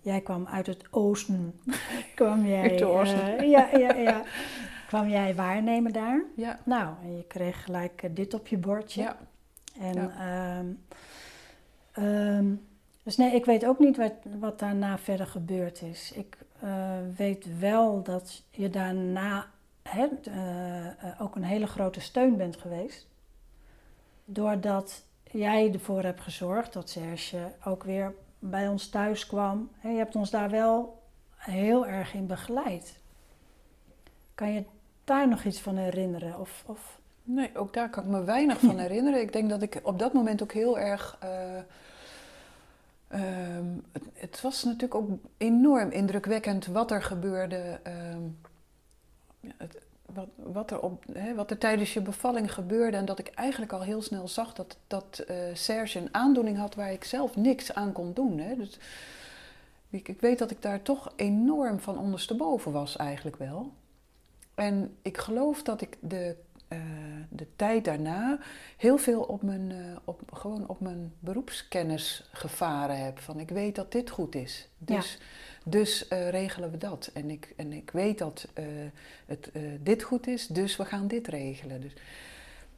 jij 0.01 0.21
kwam 0.21 0.47
uit 0.47 0.67
het 0.67 0.83
oosten. 0.91 1.59
kwam 2.15 2.45
jij, 2.45 2.61
Uit 2.61 2.71
het 2.71 2.83
oosten. 2.83 3.37
eh, 3.37 3.49
ja, 3.55 3.69
ja, 3.77 3.93
ja. 3.93 4.23
kwam 4.87 5.07
jij 5.09 5.35
waarnemen 5.35 5.93
daar. 5.93 6.21
Ja. 6.35 6.59
Nou, 6.65 6.93
en 7.03 7.17
je 7.17 7.23
kreeg 7.23 7.63
gelijk 7.63 8.03
eh, 8.03 8.09
dit 8.13 8.33
op 8.33 8.47
je 8.47 8.57
bordje. 8.57 9.01
Ja. 9.01 9.17
En, 9.79 9.93
Ja. 9.93 10.11
ehm, 10.19 10.65
ehm, 12.05 12.53
dus 13.03 13.17
nee, 13.17 13.35
ik 13.35 13.45
weet 13.45 13.65
ook 13.65 13.79
niet 13.79 13.97
wat, 13.97 14.13
wat 14.39 14.59
daarna 14.59 14.97
verder 14.97 15.27
gebeurd 15.27 15.81
is. 15.81 16.11
Ik 16.15 16.37
eh, 16.59 16.91
weet 17.17 17.59
wel 17.59 18.03
dat 18.03 18.43
je 18.49 18.69
daarna 18.69 19.45
hè, 19.83 20.07
eh, 20.23 20.85
eh, 20.87 21.21
ook 21.21 21.35
een 21.35 21.43
hele 21.43 21.67
grote 21.67 21.99
steun 21.99 22.37
bent 22.37 22.57
geweest. 22.57 23.07
Doordat 24.25 25.03
jij 25.31 25.73
ervoor 25.73 26.03
hebt 26.03 26.21
gezorgd 26.21 26.73
dat 26.73 26.89
Serge 26.89 27.51
ook 27.65 27.83
weer 27.83 28.13
bij 28.39 28.67
ons 28.67 28.89
thuis 28.89 29.27
kwam. 29.27 29.69
Hè, 29.77 29.89
Je 29.89 29.97
hebt 29.97 30.15
ons 30.15 30.29
daar 30.29 30.49
wel 30.49 31.01
heel 31.35 31.87
erg 31.87 32.13
in 32.13 32.27
begeleid. 32.27 32.99
Kan 34.35 34.53
je 34.53 34.63
daar 35.03 35.27
nog 35.27 35.43
iets 35.43 35.61
van 35.61 35.77
herinneren? 35.77 36.39
Of, 36.39 36.63
of... 36.65 36.99
Nee, 37.23 37.49
ook 37.57 37.73
daar 37.73 37.89
kan 37.89 38.03
ik 38.03 38.09
me 38.09 38.23
weinig 38.23 38.59
van 38.59 38.77
herinneren. 38.79 39.21
Ik 39.21 39.33
denk 39.33 39.49
dat 39.49 39.61
ik 39.61 39.79
op 39.83 39.99
dat 39.99 40.13
moment 40.13 40.41
ook 40.43 40.51
heel 40.51 40.79
erg. 40.79 41.17
eh, 41.19 41.57
ehm, 43.07 43.65
het, 43.91 44.03
het 44.13 44.41
was 44.41 44.63
natuurlijk 44.63 44.95
ook 44.95 45.09
enorm 45.37 45.89
indrukwekkend 45.91 46.65
wat 46.65 46.91
er 46.91 47.03
gebeurde. 47.03 47.79
ehm, 47.83 48.21
het- 49.57 49.85
wat, 50.17 50.53
wat, 50.53 50.71
er 50.71 50.79
op, 50.79 51.03
hè, 51.13 51.35
wat 51.35 51.51
er 51.51 51.57
tijdens 51.57 51.93
je 51.93 52.01
bevalling 52.01 52.53
gebeurde. 52.53 52.97
En 52.97 53.05
dat 53.05 53.19
ik 53.19 53.27
eigenlijk 53.27 53.73
al 53.73 53.81
heel 53.81 54.01
snel 54.01 54.27
zag 54.27 54.53
dat, 54.53 54.77
dat 54.87 55.23
eh, 55.27 55.37
Serge 55.53 55.99
een 55.99 56.13
aandoening 56.13 56.57
had 56.57 56.75
waar 56.75 56.91
ik 56.91 57.03
zelf 57.03 57.35
niks 57.35 57.73
aan 57.73 57.91
kon 57.91 58.13
doen. 58.13 58.39
Hè. 58.39 58.55
Dus 58.55 58.79
ik, 59.89 60.07
ik 60.07 60.21
weet 60.21 60.39
dat 60.39 60.51
ik 60.51 60.61
daar 60.61 60.81
toch 60.81 61.13
enorm 61.15 61.79
van 61.79 61.97
ondersteboven 61.97 62.71
was, 62.71 62.95
eigenlijk 62.95 63.35
wel. 63.35 63.71
En 64.55 64.95
ik 65.01 65.17
geloof 65.17 65.63
dat 65.63 65.81
ik 65.81 65.97
de 65.99 66.35
eh, 66.67 66.79
de 67.29 67.47
tijd 67.55 67.85
daarna 67.85 68.39
heel 68.77 68.97
veel 68.97 69.21
op 69.21 69.41
mijn, 69.41 69.71
eh, 69.71 69.77
op, 70.03 70.21
gewoon 70.33 70.67
op 70.67 70.79
mijn 70.79 71.13
beroepskennis 71.19 72.29
gevaren 72.31 73.03
heb. 73.03 73.19
Van 73.19 73.39
ik 73.39 73.49
weet 73.49 73.75
dat 73.75 73.91
dit 73.91 74.09
goed 74.09 74.35
is. 74.35 74.69
Dus, 74.77 75.19
dus 75.69 76.07
eh, 76.07 76.29
regelen 76.29 76.71
we 76.71 76.77
dat. 76.77 77.09
En 77.13 77.29
ik, 77.29 77.53
en 77.55 77.73
ik 77.73 77.89
weet 77.91 78.17
dat 78.17 78.47
eh, 78.53 78.65
het, 79.25 79.51
eh, 79.51 79.61
dit 79.79 80.03
goed 80.03 80.27
is, 80.27 80.47
dus 80.47 80.75
we 80.75 80.85
gaan 80.85 81.07
dit 81.07 81.27
regelen. 81.27 81.81
Dus 81.81 81.93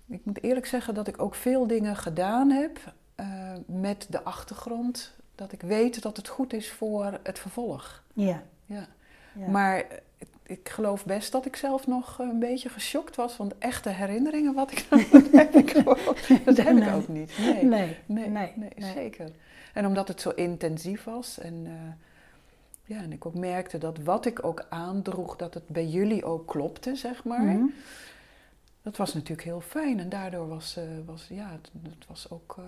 ik 0.08 0.20
moet 0.24 0.44
eerlijk 0.44 0.66
zeggen 0.66 0.94
dat 0.94 1.08
ik 1.08 1.22
ook 1.22 1.36
veel 1.36 1.68
dingen 1.68 1.96
gedaan 1.96 2.50
heb 2.50 2.80
met 3.66 4.08
de 4.10 4.24
achtergrond. 4.24 5.14
Dat 5.36 5.52
ik 5.52 5.62
weet 5.62 6.02
dat 6.02 6.18
het 6.18 6.28
goed 6.28 6.54
is 6.54 6.72
voor 6.72 7.20
het 7.24 7.40
vervolg. 7.40 8.04
Ja. 8.14 8.44
Ja. 8.66 8.88
ja. 9.34 9.48
Maar 9.48 9.86
ik 10.44 10.70
geloof 10.70 11.06
best 11.06 11.32
dat 11.32 11.46
ik 11.46 11.56
zelf 11.56 11.88
nog 11.88 12.20
een 12.20 12.40
beetje 12.40 12.70
geschokt 12.70 13.16
was. 13.16 13.38
Want 13.38 13.58
echte 13.58 13.90
herinneringen, 13.90 14.54
wat 14.54 14.72
ik 14.72 14.86
dat 15.12 15.32
heb 15.32 15.56
ik 15.56 15.72
gewoon, 15.72 16.16
dat 16.46 16.58
heb 16.58 16.78
ik 16.78 16.94
ook 16.94 17.08
niet. 17.08 17.38
Nee, 17.38 17.64
nee, 17.64 17.98
nee, 18.06 18.28
nee, 18.28 18.54
nee, 18.56 18.72
nee. 18.76 18.92
zeker. 18.94 19.32
En 19.74 19.86
omdat 19.86 20.08
het 20.08 20.22
zo 20.22 20.30
intensief 20.30 21.04
was. 21.04 21.40
En 21.40 21.68
ja, 22.90 23.02
en 23.02 23.12
ik 23.12 23.26
ook 23.26 23.36
merkte 23.36 23.78
dat 23.78 23.98
wat 23.98 24.26
ik 24.26 24.44
ook 24.44 24.66
aandroeg, 24.70 25.36
dat 25.36 25.54
het 25.54 25.68
bij 25.68 25.86
jullie 25.88 26.26
ook 26.26 26.48
klopte, 26.48 26.96
zeg 26.96 27.24
maar. 27.24 27.42
Mhm. 27.42 27.66
Dat 28.82 28.98
was 28.98 29.14
natuurlijk 29.14 29.48
heel 29.48 29.62
fijn. 29.62 30.00
En 30.00 30.10
daardoor 30.10 30.48
was, 30.48 30.78
eh, 30.78 30.84
was 31.06 31.28
ja, 31.28 31.52
het, 31.52 31.72
het 31.84 32.06
was 32.08 32.30
ook... 32.30 32.56
eh, 32.58 32.64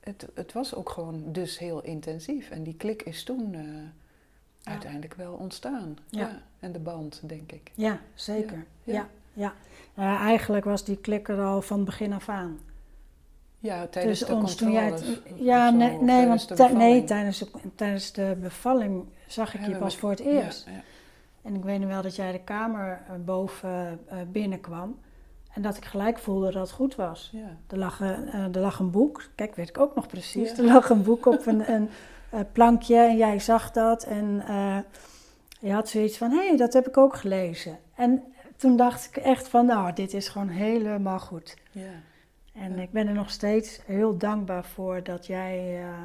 het, 0.00 0.26
het 0.34 0.52
was 0.52 0.74
ook 0.74 0.90
gewoon 0.90 1.32
dus 1.32 1.58
heel 1.58 1.82
intensief. 1.82 2.50
En 2.50 2.62
die 2.62 2.74
klik 2.76 3.02
is 3.02 3.24
toen 3.24 3.54
eh, 3.54 3.60
uiteindelijk 4.72 5.14
wel 5.14 5.32
ontstaan. 5.32 5.98
Ja. 6.08 6.20
Ja. 6.20 6.42
En 6.60 6.72
de 6.72 6.78
band, 6.78 7.20
denk 7.24 7.52
ik. 7.52 7.70
Ja, 7.74 8.00
zeker. 8.14 8.56
Ja, 8.82 8.92
Ja, 8.92 8.92
ja. 8.92 9.08
ja. 9.32 9.54
Nou, 9.94 10.18
eigenlijk 10.18 10.64
was 10.64 10.84
die 10.84 10.96
klik 10.96 11.28
er 11.28 11.42
al 11.42 11.62
van 11.62 11.84
begin 11.84 12.12
af 12.12 12.28
aan. 12.28 12.58
Ja, 13.62 13.86
tijdens 13.86 14.18
Tussen 14.18 14.36
de 14.36 14.42
ons 14.42 14.58
jij 14.58 14.92
Ja, 15.34 15.70
zo, 15.70 15.76
nee, 15.76 15.98
nee, 15.98 16.26
want 16.26 16.48
nee, 16.48 16.58
bevalling. 16.58 17.06
tijdens 17.06 17.38
de, 17.38 17.46
tijdens 17.74 18.12
de 18.12 18.36
bevalling 18.40 19.04
zag 19.26 19.54
ik 19.54 19.66
je 19.66 19.76
pas 19.76 19.96
voor 19.96 20.10
het 20.10 20.20
eerst. 20.20 20.66
ja. 20.66 20.82
En 21.42 21.54
ik 21.54 21.62
weet 21.62 21.80
nog 21.80 21.88
wel 21.88 22.02
dat 22.02 22.16
jij 22.16 22.32
de 22.32 22.40
kamer 22.40 23.02
eh, 23.08 23.14
boven 23.24 24.00
eh, 24.08 24.18
binnenkwam. 24.32 24.98
En 25.52 25.62
dat 25.62 25.76
ik 25.76 25.84
gelijk 25.84 26.18
voelde 26.18 26.52
dat 26.52 26.62
het 26.62 26.70
goed 26.70 26.94
was. 26.94 27.30
ja. 27.32 27.56
Er 27.66 27.78
lag, 27.78 28.00
eh, 28.00 28.54
er 28.54 28.60
lag 28.60 28.78
een 28.78 28.90
boek, 28.90 29.28
kijk, 29.34 29.54
weet 29.54 29.68
ik 29.68 29.78
ook 29.78 29.94
nog 29.94 30.06
precies. 30.06 30.58
Er 30.58 30.64
lag 30.64 30.90
een 30.90 31.02
boek 31.02 31.26
op 31.26 31.46
een, 31.46 31.72
een 31.72 31.88
plankje 32.52 32.96
en 32.96 33.16
jij 33.16 33.38
zag 33.38 33.70
dat. 33.70 34.04
En 34.04 34.42
je 35.60 35.72
had 35.72 35.88
zoiets 35.88 36.16
van, 36.16 36.30
hé, 36.30 36.48
hey, 36.48 36.56
dat 36.56 36.72
heb 36.72 36.88
ik 36.88 36.96
ook 36.96 37.16
gelezen. 37.16 37.78
En 37.94 38.22
toen 38.56 38.76
dacht 38.76 39.06
ik 39.06 39.16
echt 39.16 39.48
van, 39.48 39.66
nou, 39.66 39.92
dit 39.92 40.14
is 40.14 40.28
gewoon 40.28 40.48
helemaal 40.48 41.20
goed. 41.20 41.56
ja. 41.70 42.10
En 42.52 42.78
ik 42.78 42.90
ben 42.90 43.06
er 43.06 43.14
nog 43.14 43.30
steeds 43.30 43.80
heel 43.86 44.16
dankbaar 44.16 44.64
voor 44.64 45.02
dat 45.02 45.26
jij, 45.26 45.82
eh, 45.82 46.04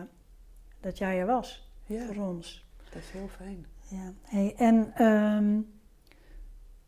dat 0.79 0.97
jij 0.97 1.19
er 1.19 1.25
was 1.25 1.69
ja, 1.85 2.05
voor 2.05 2.25
ons. 2.25 2.65
dat 2.89 3.01
is 3.01 3.09
heel 3.09 3.27
fijn. 3.27 3.65
Ja. 3.89 4.13
Hey, 4.21 4.53
en 4.57 4.91
ehm, 4.95 5.59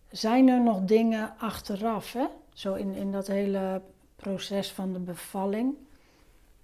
zijn 0.09 0.47
er 0.47 0.61
nog 0.61 0.81
dingen 0.81 1.33
achteraf, 1.37 2.13
hè? 2.13 2.25
zo 2.53 2.73
in, 2.73 2.93
in 2.93 3.11
dat 3.11 3.27
hele 3.27 3.81
proces 4.15 4.71
van 4.71 4.93
de 4.93 4.99
bevalling, 4.99 5.75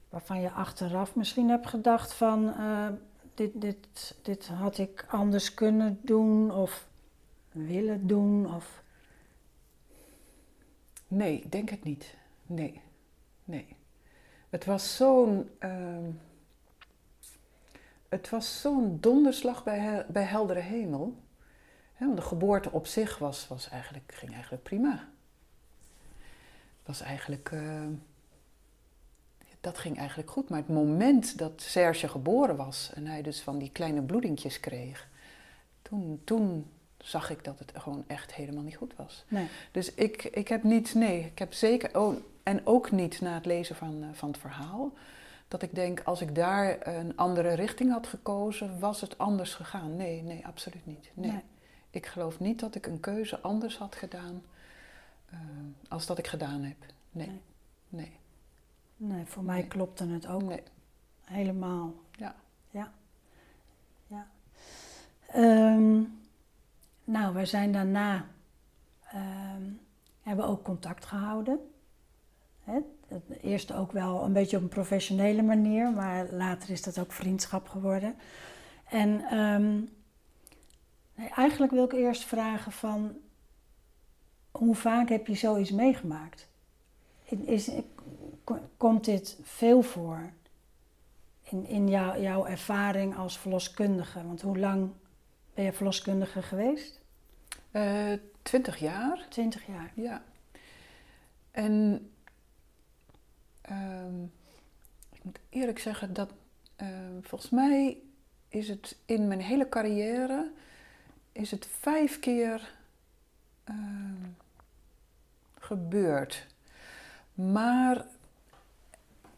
waarvan 0.09 0.41
je 0.41 0.51
achteraf 0.51 1.15
misschien 1.15 1.49
hebt 1.49 1.67
gedacht 1.67 2.13
van 2.13 2.53
eh, 2.53 2.87
dit, 3.33 3.61
dit, 3.61 4.15
dit 4.21 4.47
had 4.47 4.77
ik 4.77 5.05
anders 5.09 5.53
kunnen 5.53 5.99
doen 6.01 6.51
of 6.51 6.87
willen 7.51 8.07
doen? 8.07 8.55
Of... 8.55 8.83
Nee, 11.07 11.35
ik 11.35 11.51
denk 11.51 11.69
het 11.69 11.83
niet. 11.83 12.15
Nee, 12.45 12.81
nee. 13.45 13.75
Het 14.49 14.65
was 14.65 14.95
zo'n. 14.95 15.49
ehm, 15.59 16.09
het 18.09 18.29
was 18.29 18.61
zo'n 18.61 18.97
donderslag 19.01 19.63
bij, 19.63 19.79
he- 19.79 20.05
bij 20.07 20.23
heldere 20.23 20.59
hemel. 20.59 21.15
Want 21.99 22.15
de 22.15 22.21
geboorte 22.21 22.71
op 22.71 22.87
zich 22.87 23.17
was, 23.17 23.47
was 23.47 23.69
eigenlijk, 23.69 24.11
ging 24.15 24.33
eigenlijk 24.33 24.63
prima. 24.63 25.07
Was 26.85 27.01
eigenlijk. 27.01 27.49
ehm, 27.51 27.91
dat 29.61 29.77
ging 29.77 29.97
eigenlijk 29.97 30.29
goed. 30.29 30.49
Maar 30.49 30.59
het 30.59 30.67
moment 30.69 31.37
dat 31.37 31.61
Serge 31.61 32.07
geboren 32.07 32.55
was 32.55 32.91
en 32.93 33.07
hij 33.07 33.21
dus 33.21 33.41
van 33.41 33.57
die 33.57 33.71
kleine 33.71 34.01
bloedingjes 34.01 34.59
kreeg, 34.59 35.07
toen, 35.81 36.21
toen 36.23 36.69
zag 36.97 37.29
ik 37.29 37.43
dat 37.43 37.59
het 37.59 37.71
gewoon 37.75 38.03
echt 38.07 38.33
helemaal 38.33 38.63
niet 38.63 38.75
goed 38.75 38.93
was. 38.95 39.25
Nee. 39.27 39.47
Dus 39.71 39.93
ik, 39.93 40.23
ik 40.23 40.47
heb 40.47 40.63
niet, 40.63 40.93
nee, 40.93 41.19
ik 41.25 41.39
heb 41.39 41.53
zeker, 41.53 41.99
oh, 41.99 42.15
en 42.45 42.65
ook 42.65 42.91
niet 42.91 43.21
na 43.21 43.33
het 43.33 43.45
lezen 43.45 43.75
van, 43.75 44.03
eh, 44.03 44.09
van 44.13 44.29
het 44.29 44.37
verhaal, 44.37 44.93
dat 45.47 45.61
ik 45.61 45.75
denk, 45.75 46.01
als 46.03 46.21
ik 46.21 46.35
daar 46.35 46.87
een 46.87 47.17
andere 47.17 47.53
richting 47.53 47.91
had 47.91 48.07
gekozen, 48.07 48.79
was 48.79 49.01
het 49.01 49.17
anders 49.17 49.53
gegaan. 49.53 49.95
Nee, 49.95 50.21
nee, 50.21 50.45
absoluut 50.45 50.85
niet. 50.85 51.11
Nee. 51.13 51.31
Nee. 51.31 51.43
Ik 51.89 52.05
geloof 52.05 52.39
niet 52.39 52.59
dat 52.59 52.75
ik 52.75 52.85
een 52.85 52.99
keuze 52.99 53.39
anders 53.39 53.77
had 53.77 53.95
gedaan 53.95 54.43
eh, 55.29 55.39
als 55.87 56.05
dat 56.05 56.17
ik 56.17 56.27
gedaan 56.27 56.63
heb. 56.63 56.77
Nee, 57.11 57.27
Nee. 57.27 57.41
nee, 57.89 58.19
Nee, 58.97 59.25
voor 59.25 59.43
mij 59.43 59.63
klopte 59.63 60.07
het 60.07 60.27
ook 60.27 60.43
nee. 60.43 60.63
helemaal. 61.23 61.93
Ja. 62.11 62.35
Ja. 62.69 62.91
ja. 64.07 64.27
Ehm, 65.27 66.01
nou, 67.03 67.33
we 67.33 67.45
zijn 67.45 67.71
daarna, 67.71 68.25
ehm, 69.11 69.63
hebben 70.21 70.45
ook 70.45 70.63
contact 70.63 71.05
gehouden. 71.05 71.59
Hè? 72.65 72.79
Eerst 73.41 73.73
ook 73.73 73.91
wel 73.91 74.23
een 74.23 74.33
beetje 74.33 74.57
op 74.57 74.63
een 74.63 74.69
professionele 74.69 75.41
manier, 75.41 75.91
maar 75.91 76.27
later 76.31 76.69
is 76.69 76.81
dat 76.81 76.99
ook 76.99 77.11
vriendschap 77.11 77.67
geworden. 77.67 78.15
En 78.89 79.21
ehm, 79.21 79.73
nee, 81.15 81.29
eigenlijk 81.35 81.71
wil 81.71 81.85
ik 81.85 81.93
eerst 81.93 82.23
vragen 82.23 82.71
van, 82.71 83.15
hoe 84.51 84.75
vaak 84.75 85.09
heb 85.09 85.27
je 85.27 85.35
zoiets 85.35 85.71
meegemaakt? 85.71 86.47
Is, 87.45 87.71
komt 88.77 89.05
dit 89.05 89.39
veel 89.43 89.81
voor? 89.81 90.31
in, 91.49 91.67
in 91.67 91.89
jou, 91.89 92.21
jouw 92.21 92.45
ervaring 92.45 93.17
als 93.17 93.37
verloskundige? 93.37 94.25
Want 94.25 94.41
hoe 94.41 94.57
lang 94.57 94.89
ben 95.53 95.65
je 95.65 95.73
verloskundige 95.73 96.41
geweest? 96.41 96.99
Eh, 97.71 98.13
Twintig 98.41 98.77
jaar. 98.77 99.25
Twintig 99.29 99.67
jaar. 99.67 99.91
Ja. 99.93 100.23
En 101.51 102.09
ehm, 103.65 104.23
ik 105.11 105.23
moet 105.23 105.39
eerlijk 105.49 105.79
zeggen 105.79 106.13
dat 106.13 106.33
ehm, 106.75 107.21
volgens 107.21 107.51
mij 107.51 107.97
is 108.49 108.67
het 108.67 108.97
in 109.05 109.27
mijn 109.27 109.41
hele 109.41 109.69
carrière 109.69 110.51
is 111.31 111.51
het 111.51 111.67
vijf 111.79 112.19
keer 112.19 112.75
ehm, 113.63 114.29
gebeurd. 115.59 116.47
Maar 117.33 118.05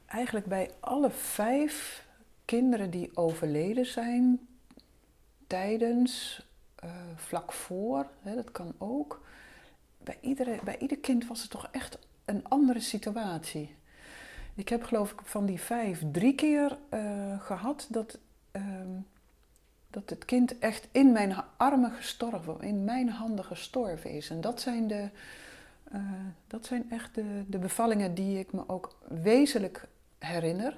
eigenlijk 0.05 0.45
bij 0.45 0.71
alle 0.79 1.11
vijf 1.11 2.05
kinderen 2.45 2.89
die 2.89 3.17
overleden 3.17 3.85
zijn 3.85 4.47
tijdens, 5.47 6.45
eh, 6.75 6.89
vlak 7.15 7.51
voor, 7.51 8.07
hè, 8.21 8.35
dat 8.35 8.51
kan 8.51 8.73
ook. 8.77 9.25
Bij, 9.97 10.17
iedere, 10.21 10.59
bij 10.63 10.77
ieder 10.77 10.97
kind 10.97 11.27
was 11.27 11.41
het 11.41 11.49
toch 11.49 11.67
echt 11.71 11.97
een 12.25 12.47
andere 12.47 12.79
situatie. 12.79 13.75
Ik 14.57 14.69
heb 14.69 14.83
geloof 14.83 15.11
ik 15.11 15.19
van 15.23 15.45
die 15.45 15.61
vijf 15.61 16.03
drie 16.11 16.35
keer 16.35 16.77
eh, 16.89 17.41
gehad 17.41 17.87
dat, 17.89 18.17
ehm, 18.51 18.99
dat 19.89 20.09
het 20.09 20.25
kind 20.25 20.59
echt 20.59 20.87
in 20.91 21.11
mijn 21.11 21.35
armen 21.57 21.91
gestorven, 21.91 22.61
in 22.61 22.83
mijn 22.83 23.09
handen 23.09 23.45
gestorven 23.45 24.11
is. 24.11 24.29
En 24.29 24.41
dat 24.41 24.61
zijn, 24.61 24.87
de, 24.87 25.09
eh, 25.91 26.01
dat 26.47 26.65
zijn 26.65 26.91
echt 26.91 27.15
de, 27.15 27.43
de 27.47 27.57
bevallingen 27.57 28.13
die 28.13 28.39
ik 28.39 28.53
me 28.53 28.63
ook 28.67 28.97
wezenlijk 29.07 29.87
herinner. 30.17 30.77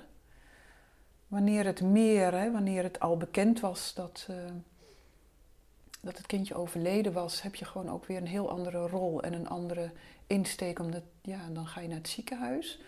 Wanneer 1.28 1.66
het 1.66 1.82
meer, 1.82 2.34
hè, 2.34 2.52
wanneer 2.52 2.84
het 2.84 3.00
al 3.00 3.18
bekend 3.18 3.60
was 3.60 3.94
dat, 3.94 4.26
eh, 4.30 4.36
dat 6.02 6.18
het 6.18 6.26
kindje 6.26 6.56
overleden 6.56 7.14
was, 7.14 7.42
heb 7.42 7.56
je 7.56 7.66
gewoon 7.66 7.90
ook 7.90 8.06
weer 8.06 8.18
een 8.18 8.28
heel 8.28 8.50
andere 8.50 8.88
rol 8.88 9.22
en 9.22 9.34
een 9.34 9.50
andere 9.50 9.92
insteek. 10.28 10.80
Omdat, 10.80 11.04
ja, 11.22 11.40
dan 11.54 11.68
ga 11.68 11.82
je 11.82 11.88
naar 11.88 11.98
het 11.98 12.10
ziekenhuis. 12.10 12.80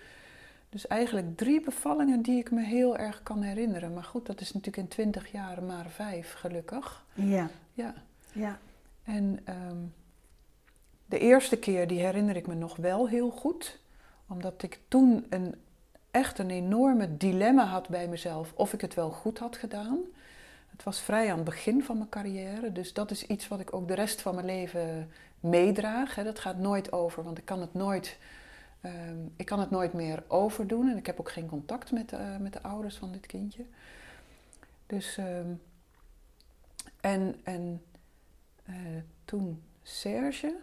Dus 0.71 0.87
eigenlijk 0.87 1.37
drie 1.37 1.61
bevallingen 1.61 2.21
die 2.21 2.39
ik 2.39 2.51
me 2.51 2.61
heel 2.63 2.97
erg 2.97 3.23
kan 3.23 3.41
herinneren. 3.41 3.93
Maar 3.93 4.03
goed, 4.03 4.25
dat 4.25 4.41
is 4.41 4.53
natuurlijk 4.53 4.83
in 4.83 4.87
twintig 4.87 5.31
jaar 5.31 5.63
maar 5.63 5.89
vijf, 5.89 6.33
gelukkig. 6.33 7.05
Ja, 7.13 7.49
Ja. 7.73 7.93
ja, 8.31 8.59
En 9.03 9.39
ehm, 9.43 9.77
de 11.05 11.19
eerste 11.19 11.57
keer 11.57 11.87
die 11.87 11.99
herinner 11.99 12.35
ik 12.35 12.47
me 12.47 12.53
nog 12.53 12.75
wel 12.75 13.07
heel 13.07 13.29
goed. 13.29 13.79
Omdat 14.27 14.63
ik 14.63 14.79
toen 14.87 15.25
een, 15.29 15.55
echt 16.11 16.39
een 16.39 16.49
enorme 16.49 17.17
dilemma 17.17 17.65
had 17.65 17.89
bij 17.89 18.07
mezelf 18.07 18.53
of 18.55 18.73
ik 18.73 18.81
het 18.81 18.93
wel 18.93 19.09
goed 19.09 19.39
had 19.39 19.57
gedaan. 19.57 19.99
Het 20.69 20.83
was 20.83 20.99
vrij 21.01 21.29
aan 21.29 21.35
het 21.35 21.45
begin 21.45 21.83
van 21.83 21.97
mijn 21.97 22.09
carrière. 22.09 22.71
Dus 22.71 22.93
dat 22.93 23.11
is 23.11 23.25
iets 23.25 23.47
wat 23.47 23.59
ik 23.59 23.73
ook 23.73 23.87
de 23.87 23.93
rest 23.93 24.21
van 24.21 24.35
mijn 24.35 24.47
leven 24.47 25.11
meedraag. 25.39 26.15
Hè. 26.15 26.23
Dat 26.23 26.39
gaat 26.39 26.57
nooit 26.57 26.91
over, 26.91 27.23
want 27.23 27.37
ik 27.37 27.45
kan 27.45 27.61
het 27.61 27.73
nooit, 27.73 28.17
ehm, 28.81 29.17
ik 29.35 29.45
kan 29.45 29.59
het 29.59 29.69
nooit 29.69 29.93
meer 29.93 30.23
overdoen. 30.27 30.89
En 30.89 30.97
ik 30.97 31.05
heb 31.05 31.19
ook 31.19 31.31
geen 31.31 31.47
contact 31.47 31.91
met, 31.91 32.11
eh, 32.11 32.37
met 32.37 32.53
de 32.53 32.61
ouders 32.61 32.95
van 32.95 33.11
dit 33.11 33.25
kindje. 33.25 33.65
Dus, 34.87 35.17
ehm, 35.17 35.51
en, 37.01 37.35
en 37.43 37.81
eh, 38.65 38.75
toen 39.25 39.61
Serge. 39.83 40.55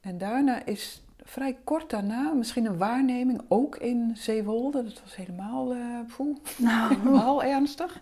En 0.00 0.18
daarna 0.18 0.64
is 0.64 1.02
vrij 1.22 1.56
kort 1.64 1.90
daarna 1.90 2.32
misschien 2.32 2.64
een 2.64 2.78
waarneming, 2.78 3.40
ook 3.48 3.76
in 3.76 4.16
Zeewolde. 4.16 4.84
Dat 4.84 5.02
was 5.02 5.16
helemaal, 5.16 5.72
eh 5.72 6.00
poeh, 6.16 6.36
nou, 6.58 6.88
helemaal 6.94 7.42
ernstig. 7.42 8.00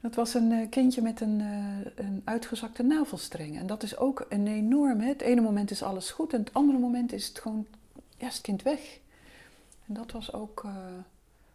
Dat 0.00 0.14
was 0.14 0.34
een 0.34 0.68
kindje 0.68 1.02
met 1.02 1.20
een, 1.20 1.40
een 1.94 2.22
uitgezakte 2.24 2.82
navelstreng. 2.82 3.58
En 3.58 3.66
dat 3.66 3.82
is 3.82 3.96
ook 3.96 4.26
een 4.28 4.46
enorm. 4.46 5.00
Hè? 5.00 5.08
Het 5.08 5.20
ene 5.20 5.40
moment 5.40 5.70
is 5.70 5.82
alles 5.82 6.10
goed 6.10 6.32
en 6.32 6.38
het 6.38 6.54
andere 6.54 6.78
moment 6.78 7.12
is 7.12 7.28
het 7.28 7.38
gewoon, 7.38 7.66
ja, 8.24 8.30
is 8.30 8.36
het 8.36 8.42
kind 8.42 8.62
weg. 8.62 8.98
En 9.86 9.94
dat 9.94 10.12
was 10.12 10.32
ook, 10.32 10.62
eh, 10.64 10.70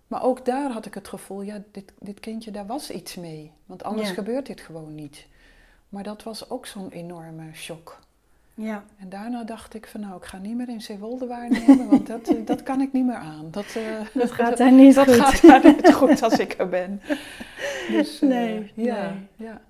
Maar 0.07 0.23
ook 0.23 0.45
daar 0.45 0.71
had 0.71 0.85
ik 0.85 0.93
het 0.93 1.07
gevoel, 1.07 1.41
ja, 1.41 1.61
dit, 1.71 1.91
dit 1.99 2.19
kindje, 2.19 2.51
daar 2.51 2.65
was 2.65 2.91
iets 2.91 3.15
mee. 3.15 3.51
Want 3.65 3.83
anders 3.83 4.07
Ja. 4.07 4.13
gebeurt 4.13 4.45
dit 4.45 4.61
gewoon 4.61 4.95
niet. 4.95 5.25
Maar 5.89 6.03
dat 6.03 6.23
was 6.23 6.49
ook 6.49 6.65
zo'n 6.65 6.89
enorme 6.89 7.43
shock. 7.53 7.99
Ja, 8.53 8.83
En 8.97 9.09
daarna 9.09 9.43
dacht 9.43 9.73
ik 9.73 9.88
van 9.88 9.99
nou, 9.99 10.15
ik 10.17 10.23
ga 10.25 10.38
niet 10.38 10.55
meer 10.55 10.69
in 10.69 10.81
Zeewolde 10.81 11.27
waarnemen, 11.27 11.89
want 11.89 12.07
dat, 12.07 12.27
eh, 12.27 12.45
dat 12.45 12.63
kan 12.63 12.81
ik 12.81 12.93
niet 12.93 13.05
meer 13.05 13.15
aan. 13.15 13.47
Dat, 13.51 13.65
eh, 13.75 13.83
dat 14.21 14.31
gaat 14.31 14.57
daar 14.57 14.71
niet 14.71 14.95
dat 14.95 15.05
goed. 15.07 15.15
gaat 15.15 15.41
daar 15.41 15.73
niet 15.75 15.93
goed 15.93 16.21
als 16.21 16.39
ik 16.39 16.55
er 16.59 16.69
ben. 16.69 17.01
Dus, 17.91 18.19
Nee, 18.21 18.71
ja, 18.75 19.09
nee. 19.09 19.27
ja. 19.47 19.61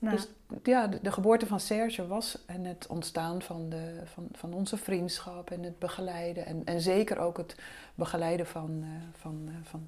Nou, 0.00 0.16
Dus 0.16 0.28
ja, 0.62 0.86
de, 0.86 0.98
de 1.02 1.12
geboorte 1.12 1.46
van 1.46 1.60
Serge 1.60 2.06
was 2.06 2.38
en 2.46 2.64
het 2.64 2.86
ontstaan 2.86 3.42
van, 3.42 3.68
de, 3.68 4.00
van, 4.04 4.28
van 4.32 4.52
onze 4.52 4.76
vriendschap 4.76 5.50
en 5.50 5.62
het 5.62 5.78
begeleiden. 5.78 6.46
En, 6.46 6.62
en 6.64 6.80
zeker 6.80 7.18
ook 7.18 7.36
het 7.36 7.56
begeleiden 7.94 8.46
van, 8.46 8.80
eh, 8.82 8.88
van, 9.20 9.44
eh, 9.48 9.54
van, 9.62 9.86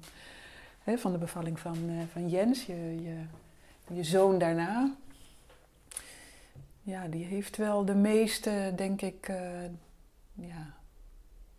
hè, 0.83 0.97
van 0.97 1.11
de 1.11 1.17
bevalling 1.17 1.59
van, 1.59 1.77
eh, 1.89 1.95
van 2.11 2.29
Jens, 2.29 2.65
je, 2.65 3.01
je, 3.01 3.23
je 3.95 4.03
zoon 4.03 4.37
daarna. 4.37 4.95
Ja, 6.81 7.07
die 7.07 7.25
heeft 7.25 7.57
wel 7.57 7.85
de 7.85 7.95
meeste, 7.95 8.73
denk 8.75 9.01
ik, 9.01 9.27
ja, 10.33 10.73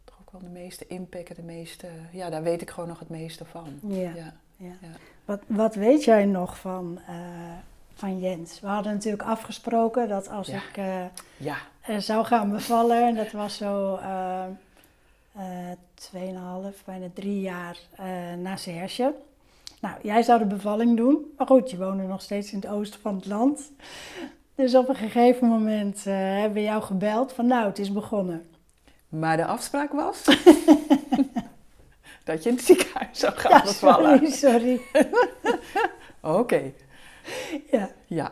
toch 0.05 0.17
ook 0.21 0.31
wel 0.31 0.41
de 0.41 0.49
meeste 0.49 0.87
impact, 0.87 1.37
de 1.37 1.43
meeste, 1.43 1.89
ja, 2.13 2.31
daar 2.31 2.43
weet 2.43 2.63
ik 2.63 2.71
gewoon 2.71 2.89
nog 2.89 2.99
het 2.99 3.09
meeste 3.09 3.45
van. 3.45 3.79
ja. 3.89 4.15
Ja. 4.15 4.35
Ja. 4.57 4.77
Ja. 4.81 4.89
Wat, 5.25 5.41
wat 5.47 5.75
weet 5.75 6.05
jij 6.05 6.25
nog 6.25 6.59
van, 6.59 7.01
van 8.01 8.19
Jens? 8.19 8.61
We 8.61 8.67
hadden 8.67 8.93
natuurlijk 8.93 9.23
afgesproken 9.23 10.09
dat 10.09 10.29
als 10.29 10.47
Ja. 10.49 10.57
ik 10.57 10.77
eh, 10.77 11.05
ja. 11.37 11.57
eh, 11.81 11.97
zou 11.99 12.25
gaan 12.25 12.51
bevallen, 12.51 13.07
en 13.07 13.15
dat 13.15 13.33
was 13.33 13.57
zo 13.57 13.95
eh 13.97 14.45
eh, 15.35 15.47
tweeënhalf, 15.95 16.85
bijna 16.85 17.07
drie 17.15 17.41
jaar 17.41 17.77
na 18.39 18.57
Serge. 18.57 19.15
Nou, 19.81 19.95
jij 20.03 20.23
zou 20.23 20.39
de 20.39 20.45
bevalling 20.45 20.97
doen, 20.97 21.33
maar 21.37 21.47
goed, 21.47 21.71
je 21.71 21.77
woonde 21.77 22.03
nog 22.03 22.23
steeds 22.23 22.53
in 22.53 22.59
het 22.59 22.69
oosten 22.71 23.01
van 23.01 23.15
het 23.17 23.27
land. 23.27 23.73
Dus 24.55 24.75
op 24.75 24.89
een 24.89 24.95
gegeven 24.95 25.49
moment 25.49 26.05
hebben 26.05 26.53
we 26.53 26.63
jou 26.63 26.83
gebeld 26.83 27.33
van 27.33 27.47
nou, 27.47 27.67
het 27.67 27.79
is 27.79 27.93
begonnen. 27.93 28.49
Maar 29.09 29.37
de 29.37 29.45
afspraak 29.47 29.93
was 29.93 30.25
dat 32.25 32.43
je 32.43 32.49
in 32.49 32.55
het 32.57 32.65
ziekenhuis 32.65 33.19
zou 33.19 33.33
gaan 33.37 33.63
bevallen. 33.65 34.33
sorry, 34.33 34.33
sorry. 34.33 34.81
Oké, 36.41 36.73
Ja. 37.71 37.91
ja. 38.07 38.31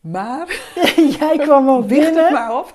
Maar, 0.00 0.60
jij 1.18 1.36
kwam 1.38 1.68
ook 1.68 1.78
het 1.78 1.86
binnen 1.86 2.32
maar 2.32 2.58
op. 2.58 2.74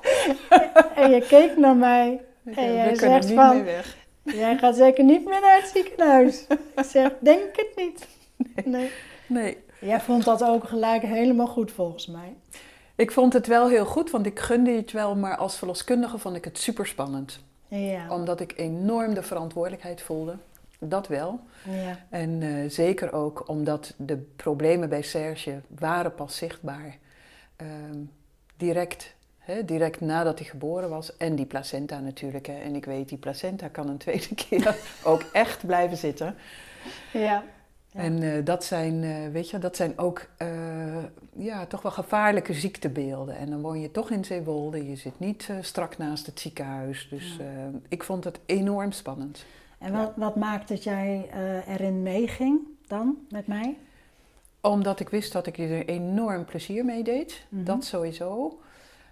en 0.96 1.12
je 1.12 1.26
keek 1.28 1.58
naar 1.58 1.76
mij. 1.76 2.22
En 2.56 2.74
jij 2.74 2.92
kunnen 2.92 2.98
zegt 2.98 3.26
niet 3.28 3.36
van- 3.36 3.56
meer 3.56 3.66
weg. 3.66 3.98
Jij 4.24 4.58
gaat 4.58 4.76
zeker 4.76 5.04
niet 5.04 5.26
meer 5.26 5.42
naar 5.42 5.56
het 5.62 5.72
ziekenhuis. 5.74 6.46
Ik 6.76 6.84
zeg, 6.86 7.12
denk 7.20 7.44
het 7.56 7.72
niet. 7.76 8.08
Nee. 8.66 8.92
Nee. 9.28 9.58
Jij 9.80 10.00
vond 10.02 10.24
dat 10.26 10.44
ook 10.44 10.64
gelijk 10.64 11.02
helemaal 11.02 11.48
goed 11.48 11.72
volgens 11.72 12.08
mij. 12.08 12.36
Ik 12.96 13.12
vond 13.12 13.34
het 13.34 13.48
wel 13.48 13.68
heel 13.70 13.86
goed, 13.86 14.12
want 14.12 14.26
ik 14.26 14.40
gunde 14.40 14.72
het 14.72 14.92
wel, 14.92 15.16
maar 15.16 15.38
als 15.38 15.58
verloskundige 15.58 16.18
vond 16.18 16.36
ik 16.36 16.44
het 16.46 16.58
super 16.58 16.88
spannend. 16.88 17.40
Ja. 17.68 18.10
Omdat 18.10 18.40
ik 18.40 18.54
enorm 18.58 19.14
de 19.14 19.24
verantwoordelijkheid 19.24 20.02
voelde. 20.02 20.36
Dat 20.84 21.08
wel. 21.08 21.40
ja. 21.70 21.98
En 22.10 22.42
eh, 22.42 22.70
zeker 22.70 23.14
ook 23.14 23.48
omdat 23.48 23.94
de 23.98 24.18
problemen 24.36 24.90
bij 24.90 25.02
Serge 25.02 25.62
waren 25.80 26.16
pas 26.16 26.36
zichtbaar. 26.38 26.98
Ehm, 27.56 28.00
direct, 28.58 29.14
hè, 29.38 29.66
direct 29.66 30.02
nadat 30.02 30.40
hij 30.40 30.48
geboren 30.48 30.90
was. 30.90 31.18
En 31.18 31.36
die 31.36 31.46
placenta 31.46 32.00
natuurlijk. 32.00 32.46
Hè. 32.48 32.54
En 32.60 32.76
ik 32.76 32.86
weet, 32.86 33.10
die 33.10 33.18
placenta 33.18 33.68
kan 33.68 33.90
een 33.90 33.98
tweede 33.98 34.36
keer 34.48 34.76
ook 35.04 35.22
echt 35.34 35.66
blijven 35.66 35.98
zitten. 35.98 36.36
Ja. 37.14 37.44
Ja. 37.94 38.00
En 38.02 38.24
eh, 38.24 38.46
dat, 38.46 38.63
zijn, 38.63 39.04
eh, 39.04 39.32
weet 39.32 39.50
je, 39.50 39.60
dat 39.60 39.76
zijn 39.76 39.98
ook 39.98 40.28
ja, 41.36 41.65
toch 41.65 41.82
wel 41.82 41.91
gevaarlijke 41.91 42.54
ziektebeelden. 42.54 43.38
En 43.38 43.50
dan 43.50 43.62
woon 43.62 43.80
je 43.80 43.91
toch 43.91 44.10
in 44.10 44.26
Zeewolde. 44.26 44.89
Je 44.89 44.96
zit 44.96 45.20
niet 45.20 45.50
strak 45.62 45.98
naast 45.98 46.26
het 46.26 46.39
ziekenhuis. 46.39 47.08
Dus 47.10 47.36
Ja. 47.39 47.46
ik 47.88 48.04
vond 48.04 48.24
het 48.24 48.39
enorm 48.46 48.91
spannend. 48.91 49.46
En 49.82 49.91
wat, 49.91 50.12
wat 50.15 50.36
maakt 50.36 50.67
dat 50.67 50.84
jij 50.84 51.30
eh, 51.32 51.67
erin 51.67 52.02
meeging 52.02 52.60
dan 52.88 53.17
met 53.30 53.48
mij? 53.48 53.78
Omdat 54.62 55.00
ik 55.00 55.10
wist 55.10 55.34
dat 55.34 55.48
ik 55.48 55.58
er 55.58 55.86
enorm 55.86 56.46
plezier 56.46 56.86
mee 56.86 57.04
deed. 57.04 57.46
Mhm. 57.50 57.63
Dat 57.63 57.86
sowieso. 57.86 58.60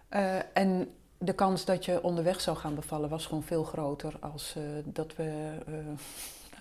Eh, 0.10 0.38
en 0.54 0.90
de 1.18 1.34
kans 1.34 1.66
dat 1.66 1.86
je 1.86 2.04
onderweg 2.04 2.42
zou 2.42 2.58
gaan 2.58 2.76
bevallen 2.76 3.10
was 3.10 3.26
gewoon 3.26 3.44
veel 3.44 3.64
groter 3.64 4.18
als 4.20 4.56
eh, 4.56 4.64
dat 4.86 5.16
we. 5.16 5.58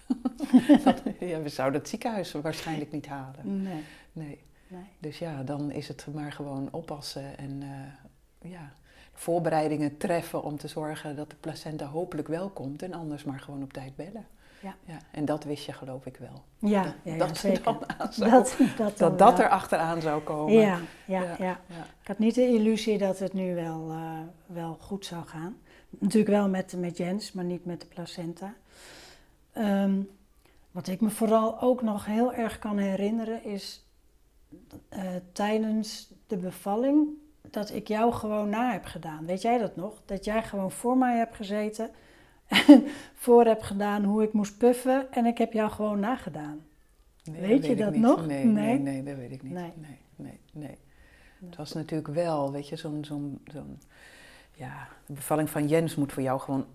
dat, 0.84 1.02
ja, 1.20 1.42
we 1.42 1.48
zouden 1.48 1.80
het 1.80 1.88
ziekenhuis 1.88 2.32
waarschijnlijk 2.32 2.92
niet 2.92 3.06
halen. 3.06 3.62
Nee. 3.62 3.84
Nee. 4.12 4.40
nee. 4.68 4.86
Dus 4.98 5.18
ja, 5.18 5.42
dan 5.42 5.70
is 5.70 5.88
het 5.88 6.06
maar 6.14 6.32
gewoon 6.32 6.68
oppassen 6.70 7.38
en 7.38 7.62
ja, 8.42 8.72
voorbereidingen 9.18 9.96
treffen 9.96 10.42
om 10.42 10.58
te 10.58 10.68
zorgen 10.68 11.16
dat 11.16 11.30
de 11.30 11.36
placenta 11.40 11.86
hopelijk 11.86 12.28
wel 12.28 12.48
komt 12.48 12.82
en 12.82 12.92
anders 12.92 13.24
maar 13.24 13.40
gewoon 13.40 13.62
op 13.62 13.72
tijd 13.72 13.96
bellen. 13.96 14.26
Ja. 14.60 14.98
en 15.10 15.24
dat 15.24 15.44
wist 15.44 15.66
je 15.66 15.72
geloof 15.72 16.06
ik 16.06 16.16
wel. 16.16 16.42
Ja, 16.58 16.82
dat 16.82 16.94
ja, 17.02 17.12
ja, 17.12 17.18
dat 17.18 17.36
zeker. 17.36 17.62
dan 17.62 17.82
aan 17.98 18.12
zou, 18.12 18.44
Dat 18.76 19.18
dat, 19.18 19.38
er 19.38 19.48
achteraan 19.48 20.00
zou 20.00 20.22
komen. 20.22 20.52
Ja, 20.52 20.78
ja, 21.04 21.22
ja, 21.22 21.36
Ja. 21.38 21.60
Ik 22.00 22.06
had 22.06 22.18
niet 22.18 22.34
de 22.34 22.46
illusie 22.46 22.98
dat 22.98 23.18
het 23.18 23.32
nu 23.32 23.54
wel, 23.54 23.90
eh, 23.90 24.20
wel 24.46 24.76
goed 24.80 25.06
zou 25.06 25.26
gaan. 25.26 25.56
Natuurlijk 25.88 26.30
wel 26.30 26.48
met, 26.48 26.74
met 26.76 26.96
Jens, 26.96 27.32
maar 27.32 27.44
niet 27.44 27.64
met 27.64 27.80
de 27.80 27.86
placenta. 27.86 28.54
Ehm, 29.52 30.00
wat 30.70 30.88
ik 30.88 31.00
me 31.00 31.10
vooral 31.10 31.60
ook 31.60 31.82
nog 31.82 32.04
heel 32.04 32.34
erg 32.34 32.58
kan 32.58 32.78
herinneren 32.78 33.44
is 33.44 33.86
eh, 34.88 35.00
tijdens 35.32 36.12
de 36.26 36.36
bevalling 36.36 37.08
dat 37.50 37.74
ik 37.74 37.88
jou 37.88 38.12
gewoon 38.12 38.48
na 38.48 38.72
heb 38.72 38.84
gedaan. 38.84 39.26
Weet 39.26 39.42
jij 39.42 39.58
dat 39.58 39.76
nog? 39.76 40.00
Dat 40.04 40.24
jij 40.24 40.42
gewoon 40.42 40.70
voor 40.70 40.96
mij 40.96 41.16
hebt 41.16 41.36
gezeten 41.36 41.90
en 42.46 42.86
voor 43.24 43.44
heb 43.44 43.62
gedaan 43.62 44.04
hoe 44.04 44.22
ik 44.22 44.32
moest 44.32 44.58
puffen 44.58 45.12
en 45.12 45.26
ik 45.26 45.38
heb 45.38 45.52
jou 45.52 45.70
gewoon 45.70 46.00
nagedaan. 46.00 46.66
Nee, 47.24 47.40
Weet 47.40 47.66
je 47.66 47.76
dat 47.76 47.94
nog? 47.94 48.26
Nee, 48.26 48.44
Nee? 48.44 48.78
nee, 48.78 48.78
nee, 48.78 49.02
dat 49.02 49.16
weet 49.16 49.32
ik 49.32 49.42
niet. 49.42 49.52
Nee. 49.52 49.72
Nee, 49.76 49.98
nee, 50.16 50.40
nee. 50.52 50.78
Het 51.46 51.56
was 51.56 51.72
natuurlijk 51.72 52.14
wel, 52.14 52.52
weet 52.52 52.68
je, 52.68 52.76
zo'n, 52.76 53.04
zo'n, 53.04 53.40
zo'n, 53.52 53.80
ja, 54.54 54.88
de 55.06 55.12
bevalling 55.12 55.50
van 55.50 55.68
Jens 55.68 55.94
moet 55.94 56.12
voor 56.12 56.22
jou 56.22 56.40
gewoon 56.40 56.66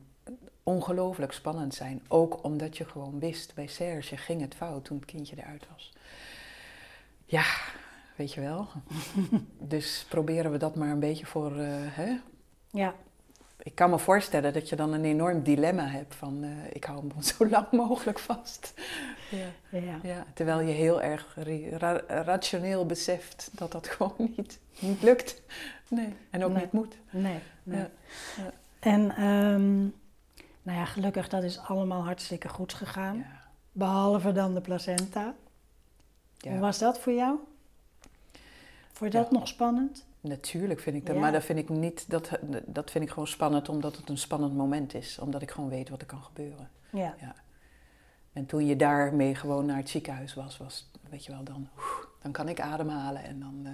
ongelooflijk 0.64 1.32
spannend 1.32 1.74
zijn. 1.74 2.02
Ook 2.08 2.44
omdat 2.44 2.78
je 2.78 2.86
gewoon 2.86 3.20
wist, 3.20 3.56
bij 3.56 3.68
Serge 3.68 4.18
ging 4.18 4.42
het 4.42 4.56
fout 4.56 4.86
toen 4.86 4.98
het 4.98 5.06
kindje 5.06 5.36
eruit 5.38 5.68
was. 5.72 5.94
Ja, 7.26 7.44
weet 8.16 8.34
je 8.34 8.42
wel. 8.42 8.68
dus 9.74 10.06
proberen 10.10 10.52
we 10.52 10.58
dat 10.58 10.76
maar 10.76 10.90
een 10.90 11.00
beetje 11.00 11.26
voor, 11.26 11.58
eh, 11.60 11.68
hè. 11.72 12.20
Ja, 12.70 12.94
Ik 13.64 13.76
kan 13.76 13.90
me 13.90 14.00
voorstellen 14.00 14.54
dat 14.54 14.70
je 14.70 14.76
dan 14.76 14.94
een 14.94 15.06
enorm 15.06 15.44
dilemma 15.44 15.88
hebt 15.88 16.16
van, 16.16 16.44
eh, 16.44 16.50
ik 16.74 16.84
hou 16.84 17.00
hem 17.08 17.22
zo 17.34 17.50
lang 17.50 17.72
mogelijk 17.72 18.20
vast. 18.20 18.74
Ja. 19.32 19.80
ja. 19.80 20.00
Ja, 20.04 20.26
terwijl 20.34 20.60
je 20.60 20.74
heel 20.74 21.02
erg 21.02 21.36
ra- 21.78 22.02
rationeel 22.08 22.86
beseft 22.86 23.50
dat 23.52 23.72
dat 23.72 23.88
gewoon 23.94 24.16
niet, 24.36 24.60
niet 24.80 25.02
lukt. 25.02 25.42
Nee, 25.90 26.14
en 26.30 26.44
ook 26.44 26.52
Nee. 26.52 26.62
niet 26.64 26.72
moet. 26.72 26.98
Nee, 27.10 27.40
nee. 27.64 27.80
Ja, 27.80 27.90
ja. 28.38 28.52
En 28.80 29.12
ehm, 29.16 29.80
nou 30.62 30.78
ja, 30.80 30.86
gelukkig 30.86 31.30
dat 31.30 31.44
is 31.44 31.60
allemaal 31.60 32.04
hartstikke 32.04 32.50
goed 32.50 32.74
gegaan. 32.74 33.26
Behalve 33.72 34.32
dan 34.32 34.54
de 34.54 34.62
placenta. 34.62 35.34
ja. 36.38 36.52
Hoe 36.52 36.60
was 36.60 36.80
dat 36.80 37.00
voor 37.00 37.14
jou? 37.14 37.38
Vond 38.94 39.12
je 39.14 39.18
dat 39.20 39.32
nog 39.32 39.48
spannend? 39.48 40.06
Natuurlijk 40.20 40.80
vind 40.80 40.96
ik 40.96 41.06
dat, 41.06 41.16
Ja. 41.16 41.22
maar 41.22 41.32
dat 41.32 41.44
vind 41.44 41.60
ik 41.60 41.70
niet, 41.70 42.10
dat, 42.10 42.30
dat 42.66 42.92
vind 42.92 43.04
ik 43.04 43.10
gewoon 43.10 43.28
spannend 43.28 43.70
omdat 43.70 43.98
het 43.98 44.10
een 44.10 44.18
spannend 44.18 44.56
moment 44.56 44.94
is. 44.94 45.20
Omdat 45.20 45.42
ik 45.42 45.52
gewoon 45.52 45.70
weet 45.70 45.90
wat 45.90 46.02
er 46.02 46.08
kan 46.08 46.24
gebeuren. 46.24 46.70
Ja. 46.90 47.16
En 48.34 48.46
toen 48.46 48.66
je 48.66 48.76
daarmee 48.76 49.36
gewoon 49.36 49.66
naar 49.66 49.78
het 49.78 49.90
ziekenhuis 49.90 50.34
was, 50.34 50.58
was, 50.58 50.92
weet 51.10 51.26
je 51.26 51.32
wel, 51.32 51.44
dan, 51.44 51.68
dan 52.22 52.32
kan 52.32 52.50
ik 52.50 52.60
ademhalen 52.60 53.24
en 53.24 53.40
dan 53.40 53.62
eh, 53.64 53.72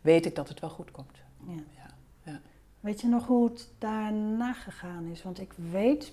weet 0.00 0.26
ik 0.26 0.34
dat 0.34 0.48
het 0.48 0.60
wel 0.60 0.70
goed 0.70 0.90
komt. 0.90 1.16
ja. 1.46 1.52
Ja, 1.76 1.90
ja. 2.22 2.40
Weet 2.80 3.00
je 3.00 3.08
nog 3.08 3.26
hoe 3.26 3.48
het 3.48 3.68
daarna 3.78 4.52
gegaan 4.52 5.04
is? 5.04 5.22
Want 5.22 5.40
ik 5.40 5.52
weet 5.70 6.12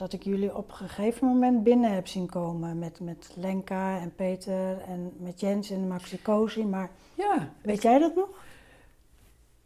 dat 0.00 0.12
ik 0.12 0.22
jullie 0.22 0.56
op 0.56 0.70
een 0.70 0.76
gegeven 0.76 1.26
moment 1.26 1.62
binnen 1.62 1.92
heb 1.94 2.06
zien 2.06 2.26
komen. 2.26 2.78
Met, 2.78 3.00
met 3.00 3.32
Lenka 3.34 3.98
en 3.98 4.14
Peter 4.14 4.80
en 4.80 5.12
met 5.18 5.40
Jens 5.40 5.70
en 5.70 5.88
Maxi 5.88 6.22
Cosi. 6.22 6.64
Maar 6.64 6.90
Ja, 7.14 7.52
weet 7.62 7.82
jij 7.82 7.98
dat 7.98 8.14
nog? 8.14 8.28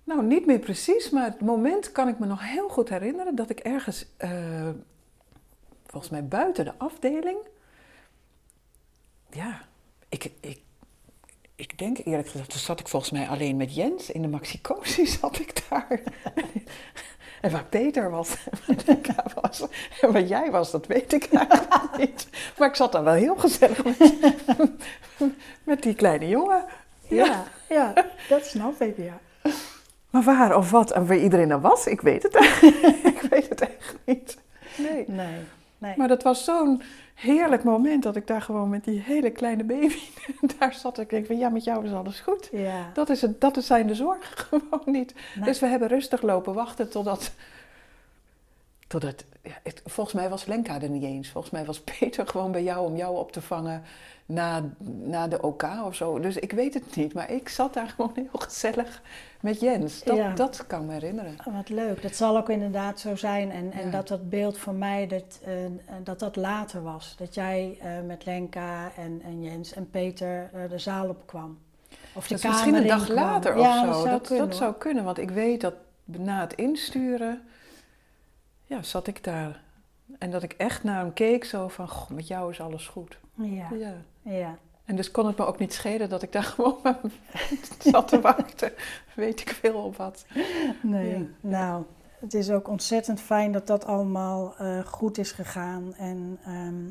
Nou, 0.05 0.25
niet 0.25 0.47
meer 0.47 0.59
precies, 0.59 1.11
maar 1.11 1.25
het 1.25 1.41
moment 1.41 1.93
kan 1.93 2.09
ik 2.09 2.19
me 2.19 2.27
nog 2.27 2.51
heel 2.51 2.69
goed 2.69 2.89
herinneren 2.89 3.35
dat 3.35 3.51
ik 3.51 3.59
ergens, 3.59 4.07
eh, 4.17 4.69
volgens 5.87 6.13
mij 6.13 6.29
buiten 6.29 6.65
de 6.65 6.79
afdeling, 6.79 7.39
ja, 9.31 9.61
ik, 10.09 10.31
ik, 10.41 10.63
ik 11.55 11.79
denk 11.79 11.99
eerlijk 11.99 12.29
gezegd, 12.29 12.51
toen 12.51 12.61
zat 12.61 12.81
ik 12.81 12.89
volgens 12.89 13.11
mij 13.11 13.29
alleen 13.29 13.57
met 13.57 13.75
Jens 13.75 14.11
in 14.11 14.23
de 14.23 14.29
Maxicosi, 14.29 15.07
zat 15.21 15.39
ik 15.39 15.69
daar. 15.69 16.03
En 17.45 17.51
waar 17.51 17.65
Peter 17.65 18.11
was 18.11 18.37
en 18.51 18.59
waar 18.67 18.77
Lenka 18.87 19.25
was 19.41 19.67
en 20.01 20.13
waar 20.13 20.23
jij 20.23 20.51
was, 20.51 20.71
dat 20.71 20.87
weet 20.87 21.13
ik 21.13 21.29
eigenlijk 21.33 21.97
niet. 21.99 22.29
Maar 22.59 22.69
ik 22.69 22.75
zat 22.75 22.93
daar 22.93 23.05
wel 23.05 23.15
heel 23.15 23.37
gezellig 23.37 23.85
met, 23.85 24.15
met 25.65 25.83
die 25.83 25.95
kleine 25.95 26.29
jongen. 26.29 26.65
Ja, 27.09 27.45
ja, 27.69 27.93
dat 28.29 28.47
snap 28.47 28.81
ik, 28.81 28.97
ja. 28.97 29.21
Maar 30.11 30.23
waar 30.23 30.57
of 30.57 30.71
wat 30.71 30.91
en 30.91 31.07
waar 31.07 31.17
iedereen 31.17 31.49
dan 31.49 31.61
was, 31.61 31.87
ik 31.87 32.01
weet 32.01 32.23
het 32.23 32.35
eigenlijk, 32.35 32.87
ik 32.87 33.21
weet 33.21 33.49
het 33.49 33.61
echt 33.61 33.97
niet. 34.05 34.39
Nee. 34.77 35.05
Nee, 35.07 35.41
nee. 35.79 35.95
Maar 35.97 36.09
dat 36.09 36.23
was 36.23 36.45
zo'n 36.45 36.83
heerlijk 37.15 37.65
moment 37.65 38.03
dat 38.03 38.17
ik 38.17 38.27
daar 38.27 38.43
gewoon 38.43 38.69
met 38.69 38.85
die 38.85 39.01
hele 39.01 39.31
kleine 39.31 39.65
baby, 39.65 39.99
daar 40.59 40.75
zat. 40.75 40.99
Ik 40.99 41.11
denk 41.11 41.27
van 41.27 41.39
ja, 41.39 41.49
met 41.49 41.65
jou 41.65 41.85
is 41.85 41.93
alles 41.93 42.21
goed. 42.21 42.49
ja. 42.53 42.91
Dat, 42.95 43.11
is 43.11 43.23
het, 43.23 43.41
dat 43.41 43.57
is 43.57 43.67
zijn 43.67 43.87
de 43.87 43.95
zorgen 43.95 44.37
gewoon 44.49 44.83
niet. 44.85 45.15
Nee. 45.35 45.45
Dus 45.45 45.61
we 45.61 45.67
hebben 45.67 45.89
rustig 45.89 46.23
lopen 46.23 46.55
wachten 46.55 46.91
totdat. 46.91 47.33
Totdat 49.01 49.25
ja, 49.43 49.51
het- 49.63 49.83
volgens 49.85 50.15
mij 50.17 50.29
was 50.29 50.45
Lenka 50.45 50.81
er 50.83 50.89
niet 50.89 51.03
eens. 51.03 51.29
Volgens 51.29 51.53
mij 51.53 51.65
was 51.65 51.81
Peter 51.99 52.27
gewoon 52.27 52.53
bij 52.53 52.63
jou 52.63 52.87
om 52.87 52.97
jou 52.97 53.17
op 53.19 53.33
te 53.33 53.41
vangen 53.43 53.83
na, 54.27 54.63
na 55.03 55.29
de 55.29 55.43
OK 55.43 55.63
of 55.85 55.95
zo. 55.95 56.19
Dus 56.21 56.37
ik 56.37 56.53
weet 56.53 56.75
het 56.75 56.97
niet. 56.97 57.15
Maar 57.15 57.31
ik 57.31 57.49
zat 57.49 57.75
daar 57.75 57.89
gewoon 57.97 58.13
heel 58.15 58.29
gezellig 58.33 59.03
met 59.41 59.61
Jens. 59.61 60.03
Dat, 60.03 60.17
Ja. 60.17 60.33
dat 60.35 60.67
kan 60.67 60.87
me 60.87 60.93
herinneren. 60.93 61.37
Oh, 61.47 61.55
wat 61.57 61.69
leuk. 61.69 62.03
Dat 62.03 62.15
zal 62.15 62.37
ook 62.37 62.49
inderdaad 62.51 63.01
zo 63.01 63.17
zijn. 63.17 63.51
En, 63.51 63.73
en 63.73 63.85
Ja. 63.85 63.91
dat 63.91 64.09
dat 64.09 64.29
beeld 64.29 64.59
van 64.59 64.79
mij, 64.79 65.07
dat, 65.07 65.41
eh, 65.45 65.53
dat 66.03 66.19
dat 66.19 66.37
later 66.37 66.83
was. 66.83 67.15
Dat 67.19 67.35
jij 67.35 67.79
eh, 67.81 67.89
met 68.07 68.25
Lenka 68.25 68.91
en, 68.97 69.21
en 69.25 69.43
Jens 69.43 69.73
en 69.75 69.91
Peter 69.91 70.51
eh, 70.53 70.61
de 70.71 70.79
zaal 70.79 71.09
op 71.09 71.27
kwam. 71.27 71.59
Of 72.15 72.27
de 72.27 72.35
Dat 72.35 72.45
is 72.45 72.51
misschien 72.51 72.75
een 72.75 72.87
dag 72.87 73.09
later 73.09 73.57
of 73.57 73.65
zo. 73.67 73.73
zou 73.93 74.09
Dat, 74.09 74.27
kunnen, 74.27 74.49
dat 74.49 74.57
zou 74.57 74.75
kunnen. 74.75 75.05
Want 75.05 75.19
ik 75.19 75.31
weet 75.31 75.61
dat 75.61 75.75
na 76.05 76.41
het 76.41 76.53
insturen. 76.55 77.43
Ja, 78.65 78.83
zat 78.83 79.07
ik 79.07 79.25
daar. 79.25 79.63
En 80.19 80.31
dat 80.31 80.43
ik 80.43 80.53
echt 80.53 80.83
naar 80.85 80.99
hem 80.99 81.13
keek, 81.13 81.45
zo 81.45 81.69
van: 81.69 81.89
Goh, 81.89 82.11
met 82.11 82.27
jou 82.27 82.51
is 82.51 82.61
alles 82.61 82.87
goed. 82.89 83.19
Ja, 83.35 83.69
Ja. 83.73 83.95
ja. 84.23 84.59
En 84.85 84.97
dus 84.97 85.11
kon 85.11 85.27
het 85.27 85.37
me 85.37 85.45
ook 85.47 85.59
niet 85.59 85.73
schelen 85.73 86.09
dat 86.09 86.23
ik 86.23 86.33
daar 86.33 86.43
gewoon 86.55 86.77
maar 86.83 87.01
zat 87.79 88.09
te 88.09 88.21
wachten. 88.21 88.73
Weet 89.15 89.41
ik 89.41 89.49
veel 89.51 89.75
op 89.83 89.97
wat. 89.97 90.27
Nee, 90.83 91.19
Ja. 91.19 91.25
nou, 91.41 91.85
het 92.21 92.35
is 92.35 92.51
ook 92.51 92.69
ontzettend 92.69 93.21
fijn 93.21 93.53
dat 93.53 93.67
dat 93.67 93.85
allemaal 93.85 94.57
eh, 94.57 94.85
goed 94.87 95.19
is 95.19 95.33
gegaan. 95.33 95.95
En 95.95 96.39
ehm, 96.45 96.87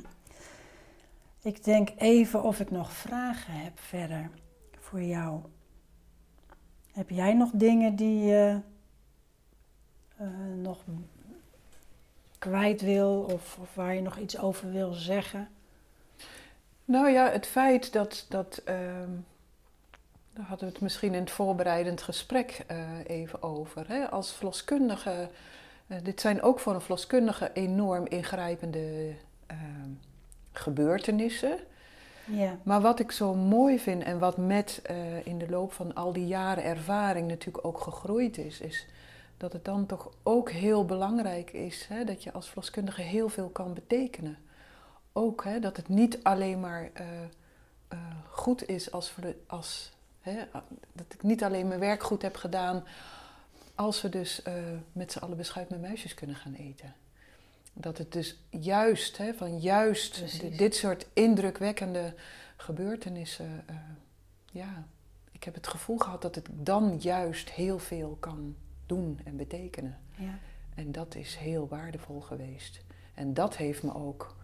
ik 1.41 1.63
denk 1.63 1.89
even 1.97 2.43
of 2.43 2.59
ik 2.59 2.71
nog 2.71 2.91
vragen 2.91 3.53
heb 3.53 3.79
verder 3.79 4.29
voor 4.79 5.01
jou. 5.01 5.39
Heb 6.93 7.09
jij 7.09 7.33
nog 7.33 7.49
dingen 7.53 7.95
die 7.95 8.23
je 8.23 8.59
eh, 10.17 10.27
nog 10.55 10.83
kwijt 12.43 12.81
wil 12.81 13.25
of, 13.33 13.57
of 13.61 13.75
waar 13.75 13.95
je 13.95 14.01
nog 14.01 14.17
iets 14.17 14.37
over 14.39 14.71
wil 14.71 14.93
zeggen? 14.93 15.49
Nou 16.85 17.09
ja, 17.09 17.29
het 17.31 17.45
feit 17.45 17.93
dat. 17.93 18.25
dat 18.29 18.61
ehm, 18.65 19.09
daar 20.33 20.45
hadden 20.45 20.67
we 20.67 20.73
het 20.73 20.81
misschien 20.81 21.13
in 21.13 21.19
het 21.19 21.31
voorbereidend 21.31 22.01
gesprek 22.01 22.63
eh, 22.67 22.77
even 23.05 23.43
over. 23.43 23.87
Hè? 23.87 24.09
Als 24.09 24.31
verloskundige. 24.31 25.29
eh, 25.87 25.97
dit 26.03 26.21
zijn 26.21 26.41
ook 26.41 26.59
voor 26.59 26.73
een 26.73 26.81
verloskundige 26.81 27.51
enorm 27.53 28.05
ingrijpende 28.05 29.13
ehm, 29.47 29.89
gebeurtenissen. 30.51 31.57
Ja, 32.25 32.57
Maar 32.63 32.81
wat 32.81 32.99
ik 32.99 33.11
zo 33.11 33.33
mooi 33.33 33.79
vind 33.79 34.03
en 34.03 34.19
wat 34.19 34.37
met 34.37 34.79
eh, 34.83 35.25
in 35.25 35.37
de 35.37 35.49
loop 35.49 35.73
van 35.73 35.93
al 35.93 36.13
die 36.13 36.27
jaren 36.27 36.63
ervaring 36.63 37.27
natuurlijk 37.27 37.65
ook 37.65 37.79
gegroeid 37.79 38.37
is, 38.37 38.59
is 38.59 38.87
dat 39.37 39.53
het 39.53 39.65
dan 39.65 39.85
toch 39.85 40.11
ook 40.23 40.51
heel 40.51 40.85
belangrijk 40.85 41.53
is 41.53 41.85
hè, 41.87 42.03
dat 42.03 42.23
je 42.23 42.31
als 42.31 42.47
verloskundige 42.47 43.01
heel 43.01 43.29
veel 43.29 43.49
kan 43.49 43.73
betekenen. 43.73 44.37
Ook 45.11 45.43
hè, 45.43 45.59
dat 45.59 45.77
het 45.77 45.87
niet 45.87 46.23
alleen 46.23 46.59
maar 46.59 46.89
eh, 46.93 47.05
eh, 47.87 47.99
goed 48.29 48.67
is 48.67 48.91
als, 48.91 49.13
als 49.47 49.91
hè, 50.21 50.43
dat 50.93 51.13
ik 51.13 51.23
niet 51.23 51.43
alleen 51.43 51.67
mijn 51.67 51.79
werk 51.79 52.03
goed 52.03 52.21
heb 52.21 52.35
gedaan 52.35 52.83
als 53.75 54.01
we 54.01 54.09
dus 54.09 54.41
eh, 54.41 54.53
met 54.91 55.11
z'n 55.11 55.19
allen 55.19 55.37
beschuit 55.37 55.69
met 55.69 55.81
muisjes 55.81 56.13
kunnen 56.13 56.35
gaan 56.35 56.53
eten. 56.53 56.93
Dat 57.73 57.97
het 57.97 58.11
dus 58.11 58.39
juist, 58.49 59.17
hè, 59.17 59.33
van 59.33 59.59
juist 59.59 60.41
dit 60.57 60.75
soort 60.75 61.05
indrukwekkende 61.13 62.13
gebeurtenissen, 62.57 63.65
ja, 64.51 64.85
ik 65.31 65.43
heb 65.43 65.53
het 65.53 65.67
gevoel 65.67 65.97
gehad 65.97 66.21
dat 66.21 66.35
het 66.35 66.47
dan 66.51 66.97
juist 66.99 67.51
heel 67.51 67.79
veel 67.79 68.17
kan 68.19 68.55
doen 68.85 69.19
en 69.23 69.37
betekenen. 69.37 69.97
ja, 70.15 70.39
En 70.75 70.91
dat 70.91 71.15
is 71.15 71.35
heel 71.35 71.67
waardevol 71.67 72.19
geweest. 72.21 72.83
En 73.13 73.33
dat 73.33 73.57
heeft 73.57 73.83
me 73.83 73.95
ook 73.95 74.35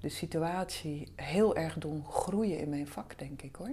de 0.00 0.08
situatie 0.08 1.12
heel 1.16 1.56
erg 1.56 1.78
doen 1.78 2.04
groeien 2.04 2.58
in 2.58 2.68
mijn 2.68 2.86
vak, 2.86 3.18
denk 3.18 3.42
ik 3.42 3.56
hoor. 3.56 3.70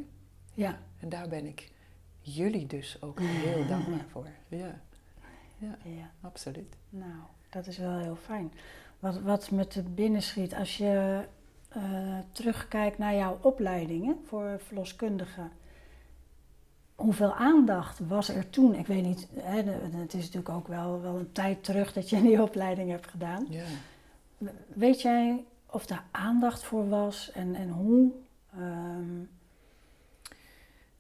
ja, 0.53 0.79
En 0.99 1.09
daar 1.09 1.27
ben 1.27 1.45
ik 1.45 1.71
jullie 2.19 2.65
dus 2.65 3.01
ook 3.01 3.19
heel 3.45 3.67
dankbaar 3.67 4.05
voor. 4.11 4.27
Ja, 4.47 4.81
ja, 5.57 5.77
ja. 5.83 6.11
absoluut. 6.21 6.75
Nou, 6.89 7.19
dat 7.49 7.67
is 7.67 7.77
wel 7.77 7.97
heel 7.97 8.15
fijn. 8.15 8.53
Wat, 8.99 9.21
wat 9.21 9.51
me 9.51 9.67
te 9.67 9.83
binnen 9.83 10.21
schiet, 10.21 10.55
als 10.55 10.77
je 10.77 11.25
eh, 11.69 12.17
terugkijkt 12.31 12.97
naar 12.97 13.15
jouw 13.15 13.39
opleidingen 13.41 14.17
voor 14.25 14.59
verloskundigen. 14.59 15.51
Hoeveel 16.99 17.33
aandacht 17.33 17.99
was 18.07 18.29
er 18.29 18.49
toen? 18.49 18.75
Ik 18.75 18.87
weet 18.87 19.03
niet, 19.03 19.27
hè, 19.39 19.61
het 19.97 20.13
is 20.13 20.23
natuurlijk 20.23 20.49
ook 20.49 20.67
wel, 20.67 21.01
wel 21.01 21.15
een 21.15 21.31
tijd 21.31 21.63
terug 21.63 21.93
dat 21.93 22.09
je 22.09 22.21
die 22.21 22.41
opleiding 22.41 22.89
hebt 22.89 23.07
gedaan. 23.07 23.45
Ja. 23.49 23.63
Weet 24.67 25.01
jij 25.01 25.43
of 25.65 25.85
daar 25.85 26.03
aandacht 26.11 26.63
voor 26.63 26.89
was 26.89 27.31
en, 27.31 27.55
en 27.55 27.69
hoe? 27.69 28.11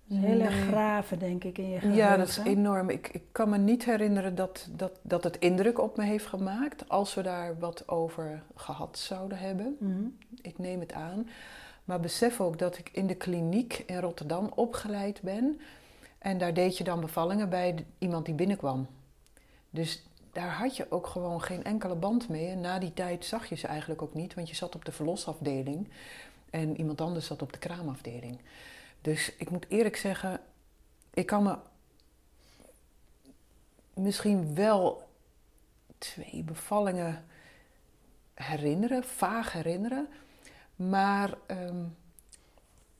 Erg 0.09 0.37
Nee. 0.37 0.67
graven, 0.67 1.19
denk 1.19 1.43
ik, 1.43 1.57
in 1.57 1.69
je 1.69 1.79
geheugen. 1.79 2.03
Ja, 2.03 2.17
dat 2.17 2.27
is 2.27 2.37
enorm. 2.37 2.89
Ik, 2.89 3.07
ik 3.07 3.23
kan 3.31 3.49
me 3.49 3.57
niet 3.57 3.85
herinneren 3.85 4.35
dat, 4.35 4.67
dat, 4.71 4.99
dat 5.01 5.23
het 5.23 5.37
indruk 5.39 5.79
op 5.79 5.97
me 5.97 6.03
heeft 6.03 6.25
gemaakt 6.25 6.89
als 6.89 7.13
we 7.13 7.21
daar 7.21 7.59
wat 7.59 7.87
over 7.87 8.43
gehad 8.55 8.97
zouden 8.97 9.37
hebben. 9.37 9.75
Mhm. 9.79 10.03
Ik 10.41 10.57
neem 10.57 10.79
het 10.79 10.93
aan. 10.93 11.27
Maar 11.83 11.99
besef 11.99 12.41
ook 12.41 12.59
dat 12.59 12.77
ik 12.77 12.89
in 12.93 13.07
de 13.07 13.15
kliniek 13.15 13.83
in 13.85 13.99
Rotterdam 13.99 14.51
opgeleid 14.55 15.21
ben. 15.21 15.59
En 16.19 16.37
daar 16.37 16.53
deed 16.53 16.77
je 16.77 16.83
dan 16.83 16.99
bevallingen 16.99 17.49
bij 17.49 17.85
iemand 17.97 18.25
die 18.25 18.35
binnenkwam. 18.35 18.87
Dus 19.69 20.03
daar 20.31 20.51
had 20.51 20.75
je 20.75 20.91
ook 20.91 21.07
gewoon 21.07 21.41
geen 21.41 21.63
enkele 21.63 21.95
band 21.95 22.29
mee. 22.29 22.47
En 22.47 22.61
na 22.61 22.79
die 22.79 22.93
tijd 22.93 23.25
zag 23.25 23.45
je 23.45 23.55
ze 23.55 23.67
eigenlijk 23.67 24.01
ook 24.01 24.13
niet, 24.13 24.33
want 24.33 24.49
je 24.49 24.55
zat 24.55 24.75
op 24.75 24.85
de 24.85 24.91
verlosafdeling. 24.91 25.89
En 26.49 26.77
iemand 26.77 27.01
anders 27.01 27.25
zat 27.25 27.41
op 27.41 27.53
de 27.53 27.59
kraamafdeling. 27.59 28.39
Dus 29.01 29.35
ik 29.35 29.49
moet 29.49 29.65
eerlijk 29.69 29.95
zeggen, 29.95 30.39
ik 31.13 31.25
kan 31.25 31.43
me 31.43 31.57
misschien 33.93 34.55
wel 34.55 35.07
twee 35.97 36.43
bevallingen 36.43 37.25
herinneren, 38.33 39.03
vaag 39.03 39.53
herinneren. 39.53 40.07
Maar 40.75 41.33
ehm, 41.45 41.85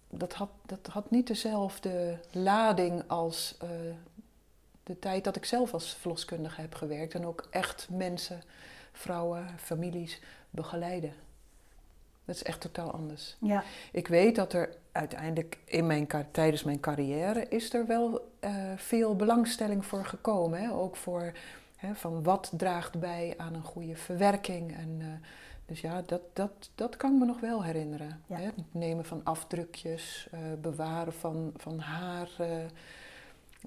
dat, 0.10 0.34
had, 0.34 0.50
dat 0.66 0.88
had 0.92 1.12
niet 1.12 1.28
dezelfde 1.28 2.20
lading 2.32 3.04
als 3.08 3.56
eh, 3.62 3.70
de 4.84 5.00
tijd 5.00 5.24
dat 5.24 5.36
ik 5.36 5.46
zelf 5.46 5.74
als 5.74 5.94
verloskundige 5.94 6.62
heb 6.62 6.76
gewerkt. 6.76 7.14
En 7.14 7.26
ook 7.26 7.48
echt 7.50 7.88
mensen, 7.92 8.42
vrouwen, 8.92 9.48
families 9.58 10.22
begeleiden. 10.50 11.14
Dat 12.26 12.36
is 12.36 12.44
echt 12.44 12.62
totaal 12.62 12.92
anders. 12.92 13.36
Ja, 13.40 13.64
Ik 13.92 14.08
weet 14.08 14.36
dat 14.36 14.54
er 14.54 14.76
uiteindelijk 14.92 15.58
in 15.66 15.88
mijn, 15.88 16.08
tijdens 16.32 16.64
mijn 16.64 16.80
carrière 16.80 17.48
is 17.48 17.74
er 17.74 17.86
wel 17.88 18.32
eh, 18.40 18.52
veel 18.76 19.16
belangstelling 19.16 19.86
voor 19.86 20.06
gekomen. 20.06 20.62
Hè? 20.62 20.72
Ook 20.72 20.96
voor 20.96 21.32
hè, 21.76 21.96
van 21.96 22.24
wat 22.24 22.52
draagt 22.58 23.00
bij 23.00 23.34
aan 23.38 23.54
een 23.54 23.64
goede 23.64 23.96
verwerking. 23.96 24.78
En, 24.78 24.98
eh, 25.00 25.28
dus 25.70 25.82
ja, 25.82 26.02
dat, 26.06 26.22
dat, 26.34 26.70
dat 26.76 26.98
kan 26.98 27.14
ik 27.14 27.20
me 27.20 27.26
nog 27.26 27.40
wel 27.40 27.64
herinneren. 27.64 28.22
Ja. 28.28 28.36
Hè? 28.36 28.44
Het 28.44 28.74
nemen 28.74 29.06
van 29.06 29.22
afdrukjes, 29.24 30.28
eh, 30.32 30.40
bewaren 30.62 31.14
van, 31.14 31.54
van 31.56 31.80
haar, 31.80 32.30
eh, 32.38 32.66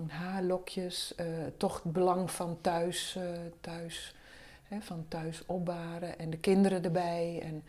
haarlokjes. 0.09 1.15
eh, 1.15 1.27
toch 1.57 1.83
het 1.83 1.93
belang 1.93 2.31
van 2.31 2.59
thuis, 2.61 3.19
thuis, 3.61 4.15
hè, 4.63 4.81
van 4.81 5.05
thuis 5.09 5.47
opbaren 5.47 6.19
en 6.19 6.31
de 6.31 6.39
kinderen 6.39 6.85
erbij. 6.85 7.41
En, 7.43 7.63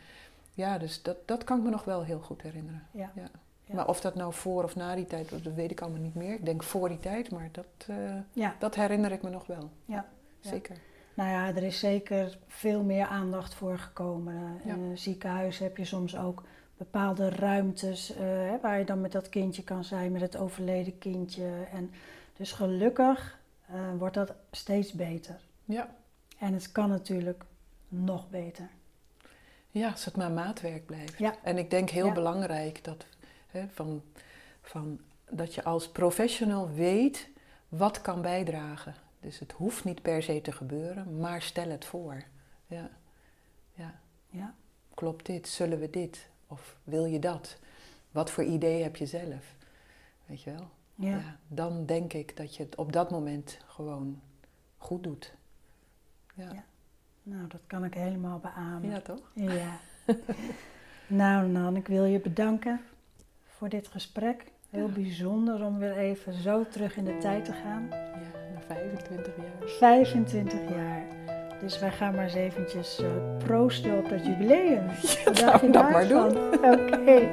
ja, 0.54 0.78
dus 0.78 1.02
dat, 1.02 1.18
dat 1.26 1.44
kan 1.44 1.58
ik 1.58 1.64
me 1.64 1.70
nog 1.70 1.84
wel 1.84 2.04
heel 2.04 2.20
goed 2.20 2.42
herinneren. 2.42 2.88
ja. 2.92 3.12
Ja. 3.16 3.30
Ja. 3.66 3.76
Maar 3.76 3.88
of 3.88 4.02
dat 4.02 4.16
nou 4.16 4.34
voor 4.34 4.64
of 4.64 4.76
na 4.76 4.96
die 4.96 5.06
tijd 5.06 5.30
was, 5.30 5.42
dat 5.42 5.54
weet 5.54 5.72
ik 5.72 5.82
allemaal 5.82 6.02
niet 6.02 6.16
meer. 6.16 6.34
Ik 6.34 6.46
denk 6.46 6.64
voor 6.64 6.90
die 6.90 7.00
tijd, 7.00 7.32
maar 7.32 7.50
dat, 7.52 7.96
ja. 8.34 8.56
dat 8.60 8.76
herinner 8.76 9.12
ik 9.12 9.22
me 9.22 9.30
nog 9.30 9.46
wel. 9.46 9.70
Ja. 9.86 10.10
Zeker. 10.40 10.78
Nou 11.14 11.30
ja, 11.30 11.48
er 11.48 11.64
is 11.64 11.80
zeker 11.80 12.38
veel 12.48 12.84
meer 12.84 13.06
aandacht 13.06 13.54
voor 13.54 13.78
gekomen. 13.78 14.60
Ja. 14.66 14.74
In 14.74 14.80
een 14.82 14.98
ziekenhuis 14.98 15.58
heb 15.60 15.78
je 15.78 15.86
soms 15.86 16.18
ook 16.18 16.44
bepaalde 16.78 17.30
ruimtes 17.30 18.16
eh, 18.16 18.52
waar 18.62 18.80
je 18.80 18.86
dan 18.86 19.02
met 19.02 19.12
dat 19.12 19.30
kindje 19.30 19.64
kan 19.64 19.84
zijn, 19.84 20.12
met 20.12 20.22
het 20.22 20.38
overleden 20.38 20.98
kindje. 20.98 21.50
En 21.74 21.92
dus 22.38 22.52
gelukkig 22.52 23.40
eh, 23.66 23.76
wordt 23.98 24.14
dat 24.16 24.34
steeds 24.52 24.92
beter. 24.92 25.40
Ja, 25.66 25.96
En 26.38 26.54
het 26.54 26.72
kan 26.72 26.90
natuurlijk 26.90 27.44
nog 27.88 28.30
beter. 28.30 28.70
Ja, 29.70 29.90
als 29.90 30.06
het 30.06 30.16
maar 30.18 30.32
maatwerk 30.32 30.86
blijft. 30.86 31.18
Ja. 31.18 31.36
En 31.44 31.58
ik 31.58 31.70
denk 31.70 31.90
heel 31.90 32.06
Ja. 32.06 32.14
belangrijk 32.14 32.84
dat, 32.84 33.06
hè, 33.48 33.66
van, 33.74 34.02
van, 34.62 35.00
dat 35.30 35.54
je 35.56 35.64
als 35.64 35.90
professional 35.90 36.70
weet 36.74 37.30
wat 37.70 38.02
kan 38.02 38.22
bijdragen. 38.22 38.96
Dus 39.24 39.40
het 39.40 39.52
hoeft 39.52 39.84
niet 39.84 40.02
per 40.02 40.24
se 40.24 40.42
te 40.42 40.52
gebeuren, 40.52 41.18
maar 41.20 41.42
stel 41.42 41.70
het 41.70 41.86
voor. 41.86 42.24
Ja. 42.68 42.90
Ja. 43.74 44.00
Ja. 44.30 44.54
Klopt 44.94 45.26
dit? 45.26 45.48
Zullen 45.48 45.80
we 45.80 45.90
dit? 45.90 46.30
Of 46.48 46.78
wil 46.84 47.06
je 47.06 47.20
dat? 47.20 47.58
Wat 48.12 48.32
voor 48.32 48.44
idee 48.44 48.84
heb 48.84 48.96
je 48.96 49.06
zelf? 49.06 49.56
Weet 50.26 50.42
je 50.42 50.52
wel? 50.52 50.70
Ja. 50.96 51.38
dan 51.48 51.86
denk 51.86 52.14
ik 52.14 52.38
dat 52.38 52.56
je 52.56 52.64
het 52.64 52.76
op 52.76 52.94
dat 52.94 53.12
moment 53.12 53.60
gewoon 53.68 54.22
goed 54.78 55.04
doet. 55.04 55.34
Ja, 56.34 56.52
Ja. 56.54 56.64
Nou, 57.24 57.48
dat 57.48 57.62
kan 57.68 57.84
ik 57.84 57.94
helemaal 57.94 58.40
beamen. 58.40 58.90
ja 58.90 59.00
toch? 59.02 59.32
Ja. 59.34 59.80
nou, 61.08 61.48
Nan, 61.48 61.76
ik 61.76 61.88
wil 61.88 62.04
je 62.06 62.20
bedanken 62.20 62.82
voor 63.46 63.70
dit 63.70 63.88
gesprek. 63.88 64.52
Heel 64.70 64.88
Ja. 64.88 64.94
bijzonder 64.94 65.66
om 65.66 65.78
weer 65.78 65.98
even 65.98 66.34
zo 66.34 66.68
terug 66.68 66.96
in 66.98 67.04
de 67.06 67.18
tijd 67.18 67.46
te 67.46 67.54
gaan. 67.54 67.88
Ja, 67.90 68.33
25 68.68 69.34
jaar. 69.38 69.70
25 69.80 70.54
jaar. 70.70 71.02
Dus 71.62 71.80
wij 71.80 71.92
gaan 71.92 72.16
maar 72.16 72.24
eens 72.24 72.34
eventjes 72.34 73.00
eh, 73.00 73.06
proosten 73.38 73.98
op 73.98 74.10
dat 74.10 74.26
jubileum. 74.26 74.86
Laten 75.42 75.60
je 75.62 75.66
we 75.68 75.70
dat 75.72 75.92
maar 75.92 76.08
daarvan? 76.08 76.38
Oké. 76.54 77.30